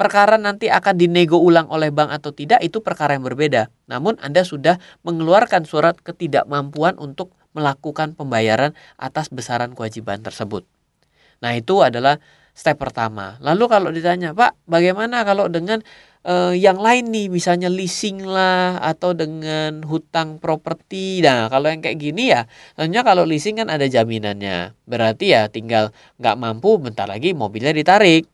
perkara 0.00 0.40
nanti 0.40 0.72
akan 0.72 0.96
dinego 0.96 1.36
ulang 1.36 1.68
oleh 1.68 1.92
bank 1.92 2.08
atau 2.08 2.32
tidak 2.32 2.64
itu 2.64 2.80
perkara 2.80 3.20
yang 3.20 3.28
berbeda. 3.28 3.68
Namun 3.84 4.16
Anda 4.24 4.48
sudah 4.48 4.80
mengeluarkan 5.04 5.68
surat 5.68 6.00
ketidakmampuan 6.00 6.96
untuk 6.96 7.36
melakukan 7.56 8.14
pembayaran 8.14 8.76
atas 8.96 9.28
besaran 9.28 9.74
kewajiban 9.74 10.22
tersebut. 10.22 10.66
Nah, 11.40 11.56
itu 11.56 11.80
adalah 11.80 12.20
step 12.52 12.76
pertama. 12.76 13.40
Lalu 13.40 13.64
kalau 13.66 13.88
ditanya, 13.90 14.36
"Pak, 14.36 14.58
bagaimana 14.68 15.24
kalau 15.24 15.48
dengan 15.48 15.80
uh, 16.24 16.52
yang 16.52 16.76
lain 16.80 17.08
nih 17.12 17.26
misalnya 17.32 17.72
leasing 17.72 18.24
lah 18.24 18.80
atau 18.80 19.16
dengan 19.16 19.80
hutang 19.84 20.36
properti 20.40 21.24
nah 21.24 21.48
kalau 21.48 21.72
yang 21.72 21.80
kayak 21.80 21.98
gini 22.00 22.32
ya 22.32 22.44
tentunya 22.76 23.02
kalau 23.06 23.24
leasing 23.24 23.60
kan 23.60 23.68
ada 23.72 23.86
jaminannya 23.88 24.76
berarti 24.84 25.32
ya 25.32 25.48
tinggal 25.48 25.94
nggak 26.20 26.36
mampu 26.36 26.76
bentar 26.80 27.08
lagi 27.08 27.32
mobilnya 27.32 27.72
ditarik 27.72 28.28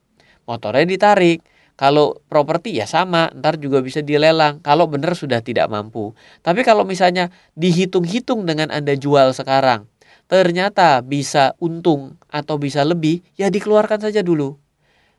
motornya 0.47 0.87
ditarik 0.87 1.43
kalau 1.77 2.25
properti 2.33 2.73
ya 2.81 2.89
sama, 2.89 3.29
ntar 3.37 3.61
juga 3.61 3.85
bisa 3.85 4.01
dilelang 4.01 4.65
kalau 4.65 4.89
benar 4.89 5.13
sudah 5.13 5.45
tidak 5.45 5.69
mampu. 5.69 6.17
Tapi 6.41 6.65
kalau 6.65 6.89
misalnya 6.89 7.29
dihitung-hitung 7.53 8.49
dengan 8.49 8.73
Anda 8.73 8.97
jual 8.97 9.37
sekarang, 9.37 9.85
ternyata 10.25 11.05
bisa 11.05 11.53
untung 11.61 12.17
atau 12.33 12.57
bisa 12.57 12.81
lebih, 12.81 13.21
ya 13.37 13.53
dikeluarkan 13.53 14.09
saja 14.09 14.25
dulu. 14.25 14.57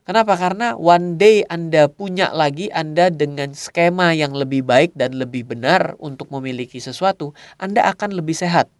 Kenapa? 0.07 0.39
Karena 0.39 0.73
one 0.79 1.19
day 1.19 1.43
Anda 1.51 1.91
punya 1.91 2.31
lagi 2.31 2.71
Anda 2.71 3.11
dengan 3.11 3.51
skema 3.51 4.15
yang 4.15 4.31
lebih 4.31 4.63
baik 4.63 4.95
dan 4.95 5.19
lebih 5.19 5.51
benar 5.51 5.99
untuk 5.99 6.31
memiliki 6.31 6.79
sesuatu, 6.79 7.35
Anda 7.59 7.85
akan 7.91 8.15
lebih 8.15 8.33
sehat 8.33 8.71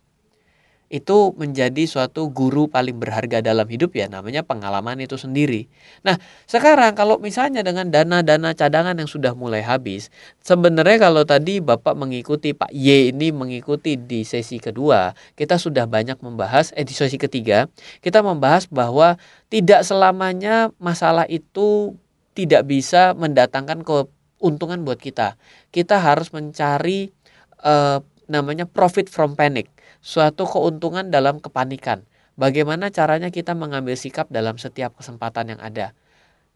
itu 0.87 1.35
menjadi 1.35 1.83
suatu 1.83 2.31
guru 2.31 2.71
paling 2.71 2.95
berharga 2.95 3.43
dalam 3.43 3.67
hidup 3.67 3.91
ya 3.91 4.07
namanya 4.07 4.39
pengalaman 4.47 5.03
itu 5.03 5.19
sendiri. 5.19 5.67
Nah 6.07 6.15
sekarang 6.47 6.95
kalau 6.95 7.19
misalnya 7.19 7.59
dengan 7.59 7.91
dana-dana 7.91 8.55
cadangan 8.55 8.95
yang 8.95 9.11
sudah 9.11 9.35
mulai 9.35 9.59
habis, 9.59 10.07
sebenarnya 10.47 11.11
kalau 11.11 11.27
tadi 11.27 11.59
Bapak 11.59 11.91
mengikuti 11.99 12.55
Pak 12.55 12.71
Y 12.71 13.11
ini 13.11 13.35
mengikuti 13.35 13.99
di 13.99 14.23
sesi 14.23 14.63
kedua, 14.63 15.11
kita 15.35 15.59
sudah 15.59 15.83
banyak 15.91 16.23
membahas, 16.23 16.71
eh 16.79 16.87
di 16.87 16.95
sesi 16.95 17.19
ketiga, 17.19 17.67
kita 17.99 18.23
membahas 18.23 18.71
bahwa 18.71 19.19
tidak 19.51 19.83
selamanya 19.83 20.71
masalah 20.79 21.27
itu 21.27 21.99
tidak 22.31 22.63
bisa 22.63 23.11
mendatangkan 23.11 23.83
keuntungan 23.83 24.87
buat 24.87 25.03
kita. 25.03 25.35
Kita 25.75 25.99
harus 25.99 26.31
mencari 26.31 27.11
uh, 27.59 27.99
namanya 28.31 28.63
profit 28.63 29.11
from 29.11 29.35
panic 29.35 29.67
suatu 30.07 30.47
keuntungan 30.47 31.11
dalam 31.11 31.43
kepanikan. 31.43 32.07
Bagaimana 32.39 32.87
caranya 32.87 33.27
kita 33.27 33.51
mengambil 33.51 33.99
sikap 33.99 34.31
dalam 34.31 34.55
setiap 34.55 34.95
kesempatan 34.95 35.51
yang 35.51 35.59
ada? 35.59 35.91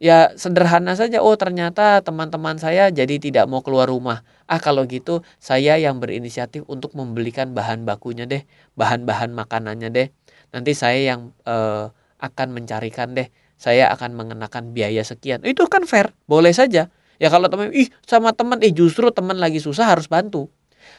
Ya 0.01 0.33
sederhana 0.39 0.95
saja, 0.95 1.19
oh 1.19 1.35
ternyata 1.35 1.99
teman-teman 2.01 2.57
saya 2.57 2.89
jadi 2.89 3.19
tidak 3.19 3.45
mau 3.51 3.59
keluar 3.59 3.91
rumah. 3.91 4.23
Ah 4.47 4.57
kalau 4.57 4.87
gitu 4.87 5.21
saya 5.37 5.77
yang 5.77 5.99
berinisiatif 5.99 6.63
untuk 6.71 6.95
membelikan 6.95 7.51
bahan 7.51 7.83
bakunya 7.83 8.23
deh, 8.25 8.47
bahan-bahan 8.79 9.35
makanannya 9.35 9.91
deh. 9.93 10.07
Nanti 10.55 10.71
saya 10.73 11.13
yang 11.13 11.35
eh, 11.45 11.91
akan 12.17 12.47
mencarikan 12.55 13.13
deh, 13.13 13.29
saya 13.59 13.93
akan 13.93 14.15
mengenakan 14.17 14.73
biaya 14.73 15.05
sekian. 15.05 15.43
Itu 15.45 15.69
kan 15.69 15.85
fair, 15.85 16.15
boleh 16.25 16.55
saja. 16.55 16.89
Ya 17.21 17.29
kalau 17.29 17.45
teman, 17.45 17.69
ih 17.69 17.93
sama 18.09 18.33
teman, 18.33 18.57
eh 18.65 18.73
justru 18.73 19.05
teman 19.13 19.37
lagi 19.37 19.61
susah 19.61 19.85
harus 19.85 20.09
bantu. 20.09 20.49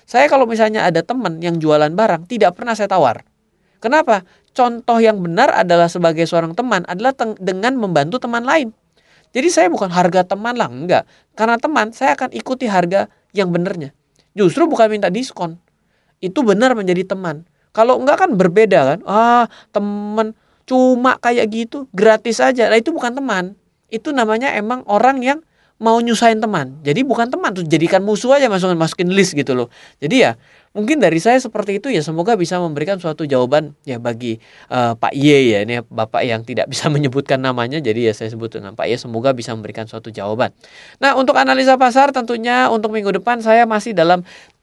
Saya 0.06 0.26
kalau 0.26 0.44
misalnya 0.44 0.86
ada 0.86 1.00
teman 1.00 1.38
yang 1.38 1.58
jualan 1.58 1.90
barang, 1.92 2.26
tidak 2.26 2.58
pernah 2.58 2.74
saya 2.74 2.90
tawar. 2.90 3.22
Kenapa? 3.82 4.22
Contoh 4.52 5.00
yang 5.02 5.18
benar 5.18 5.50
adalah 5.50 5.88
sebagai 5.88 6.22
seorang 6.28 6.52
teman 6.54 6.84
adalah 6.86 7.16
dengan 7.40 7.74
membantu 7.74 8.22
teman 8.22 8.44
lain. 8.44 8.70
Jadi 9.32 9.48
saya 9.48 9.66
bukan 9.72 9.88
harga 9.88 10.28
teman 10.28 10.54
lah, 10.54 10.68
enggak. 10.68 11.08
Karena 11.32 11.56
teman, 11.56 11.90
saya 11.96 12.12
akan 12.12 12.36
ikuti 12.36 12.68
harga 12.68 13.08
yang 13.32 13.48
benernya. 13.48 13.96
Justru 14.36 14.68
bukan 14.68 14.92
minta 14.92 15.08
diskon. 15.08 15.56
Itu 16.20 16.44
benar 16.44 16.76
menjadi 16.76 17.16
teman. 17.16 17.48
Kalau 17.72 17.96
enggak 17.96 18.28
kan 18.28 18.30
berbeda 18.36 18.80
kan. 18.84 18.98
Ah, 19.08 19.48
teman 19.72 20.36
cuma 20.68 21.16
kayak 21.18 21.48
gitu, 21.48 21.88
gratis 21.90 22.38
aja. 22.38 22.68
Nah 22.68 22.78
itu 22.78 22.92
bukan 22.92 23.16
teman. 23.16 23.56
Itu 23.88 24.12
namanya 24.12 24.52
emang 24.52 24.84
orang 24.84 25.24
yang 25.24 25.40
mau 25.82 25.98
nyusahin 25.98 26.38
teman. 26.38 26.78
Jadi 26.86 27.02
bukan 27.02 27.26
teman 27.26 27.50
tuh 27.50 27.66
jadikan 27.66 28.06
musuh 28.06 28.38
aja 28.38 28.46
masukin 28.46 28.78
masukin 28.78 29.08
list 29.10 29.34
gitu 29.34 29.58
loh. 29.58 29.66
Jadi 29.98 30.22
ya 30.22 30.38
mungkin 30.72 31.02
dari 31.02 31.20
saya 31.20 31.36
seperti 31.36 31.82
itu 31.82 31.92
ya 31.92 32.00
semoga 32.00 32.32
bisa 32.32 32.56
memberikan 32.56 32.96
suatu 32.96 33.28
jawaban 33.28 33.76
ya 33.84 34.00
bagi 34.00 34.40
uh, 34.72 34.96
Pak 34.96 35.12
Y 35.12 35.52
ya 35.52 35.58
ini 35.68 35.84
Bapak 35.84 36.24
yang 36.24 36.46
tidak 36.48 36.70
bisa 36.72 36.88
menyebutkan 36.94 37.42
namanya 37.42 37.82
jadi 37.82 38.08
ya 38.08 38.12
saya 38.16 38.32
sebut 38.32 38.56
dengan 38.56 38.72
Pak 38.72 38.88
Y 38.88 38.96
semoga 38.96 39.34
bisa 39.36 39.52
memberikan 39.52 39.84
suatu 39.84 40.08
jawaban. 40.08 40.54
Nah, 41.02 41.18
untuk 41.18 41.36
analisa 41.36 41.76
pasar 41.76 42.14
tentunya 42.14 42.70
untuk 42.70 42.94
minggu 42.94 43.12
depan 43.12 43.42
saya 43.42 43.66
masih 43.66 43.92
dalam 43.92 44.22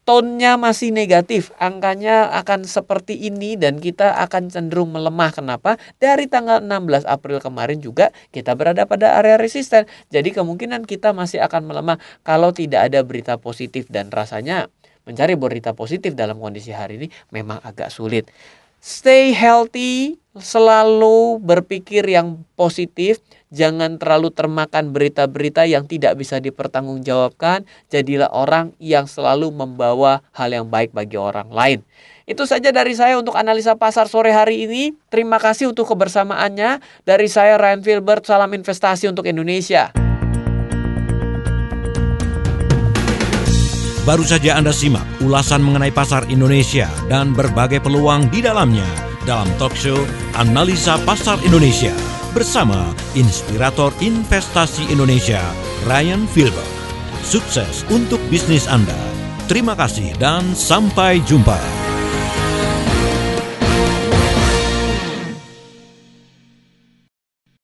tone-nya 0.10 0.58
masih 0.58 0.90
negatif, 0.90 1.54
angkanya 1.62 2.34
akan 2.42 2.66
seperti 2.66 3.14
ini 3.30 3.54
dan 3.54 3.78
kita 3.78 4.18
akan 4.26 4.50
cenderung 4.50 4.90
melemah. 4.90 5.30
Kenapa? 5.30 5.78
Dari 6.02 6.26
tanggal 6.26 6.66
16 6.66 7.06
April 7.06 7.38
kemarin 7.38 7.78
juga 7.78 8.10
kita 8.34 8.58
berada 8.58 8.90
pada 8.90 9.22
area 9.22 9.38
resisten. 9.38 9.86
Jadi 10.10 10.34
kemungkinan 10.34 10.90
kita 10.90 11.14
masih 11.14 11.46
akan 11.46 11.70
melemah 11.70 12.02
kalau 12.26 12.50
tidak 12.50 12.90
ada 12.90 13.06
berita 13.06 13.38
positif 13.38 13.86
dan 13.94 14.10
rasanya 14.10 14.74
mencari 15.06 15.38
berita 15.38 15.78
positif 15.78 16.18
dalam 16.18 16.42
kondisi 16.42 16.74
hari 16.74 17.06
ini 17.06 17.08
memang 17.30 17.62
agak 17.62 17.94
sulit. 17.94 18.34
Stay 18.80 19.36
healthy, 19.36 20.18
selalu 20.40 21.44
berpikir 21.44 22.08
yang 22.08 22.48
positif, 22.56 23.20
Jangan 23.50 23.98
terlalu 23.98 24.30
termakan 24.30 24.94
berita-berita 24.94 25.66
yang 25.66 25.90
tidak 25.90 26.14
bisa 26.22 26.38
dipertanggungjawabkan. 26.38 27.66
Jadilah 27.90 28.30
orang 28.30 28.78
yang 28.78 29.10
selalu 29.10 29.50
membawa 29.50 30.22
hal 30.38 30.54
yang 30.54 30.70
baik 30.70 30.94
bagi 30.94 31.18
orang 31.18 31.50
lain. 31.50 31.82
Itu 32.30 32.46
saja 32.46 32.70
dari 32.70 32.94
saya 32.94 33.18
untuk 33.18 33.34
analisa 33.34 33.74
pasar 33.74 34.06
sore 34.06 34.30
hari 34.30 34.70
ini. 34.70 34.94
Terima 35.10 35.42
kasih 35.42 35.74
untuk 35.74 35.90
kebersamaannya. 35.90 36.78
Dari 37.10 37.26
saya 37.26 37.58
Ryan 37.58 37.82
Filbert, 37.82 38.30
salam 38.30 38.54
investasi 38.54 39.10
untuk 39.10 39.26
Indonesia. 39.26 39.99
Baru 44.10 44.26
saja 44.26 44.58
Anda 44.58 44.74
simak 44.74 45.06
ulasan 45.22 45.62
mengenai 45.62 45.94
pasar 45.94 46.26
Indonesia 46.34 46.90
dan 47.14 47.30
berbagai 47.30 47.78
peluang 47.78 48.26
di 48.34 48.42
dalamnya 48.42 48.90
dalam 49.22 49.46
talk 49.62 49.78
show 49.78 50.02
Analisa 50.34 50.98
Pasar 51.06 51.38
Indonesia 51.46 51.94
bersama 52.34 52.90
inspirator 53.14 53.94
investasi 54.02 54.90
Indonesia 54.90 55.38
Ryan 55.86 56.26
Filber. 56.26 56.66
Sukses 57.22 57.86
untuk 57.94 58.18
bisnis 58.34 58.66
Anda. 58.66 58.98
Terima 59.46 59.78
kasih 59.78 60.18
dan 60.18 60.58
sampai 60.58 61.22
jumpa. 61.30 61.62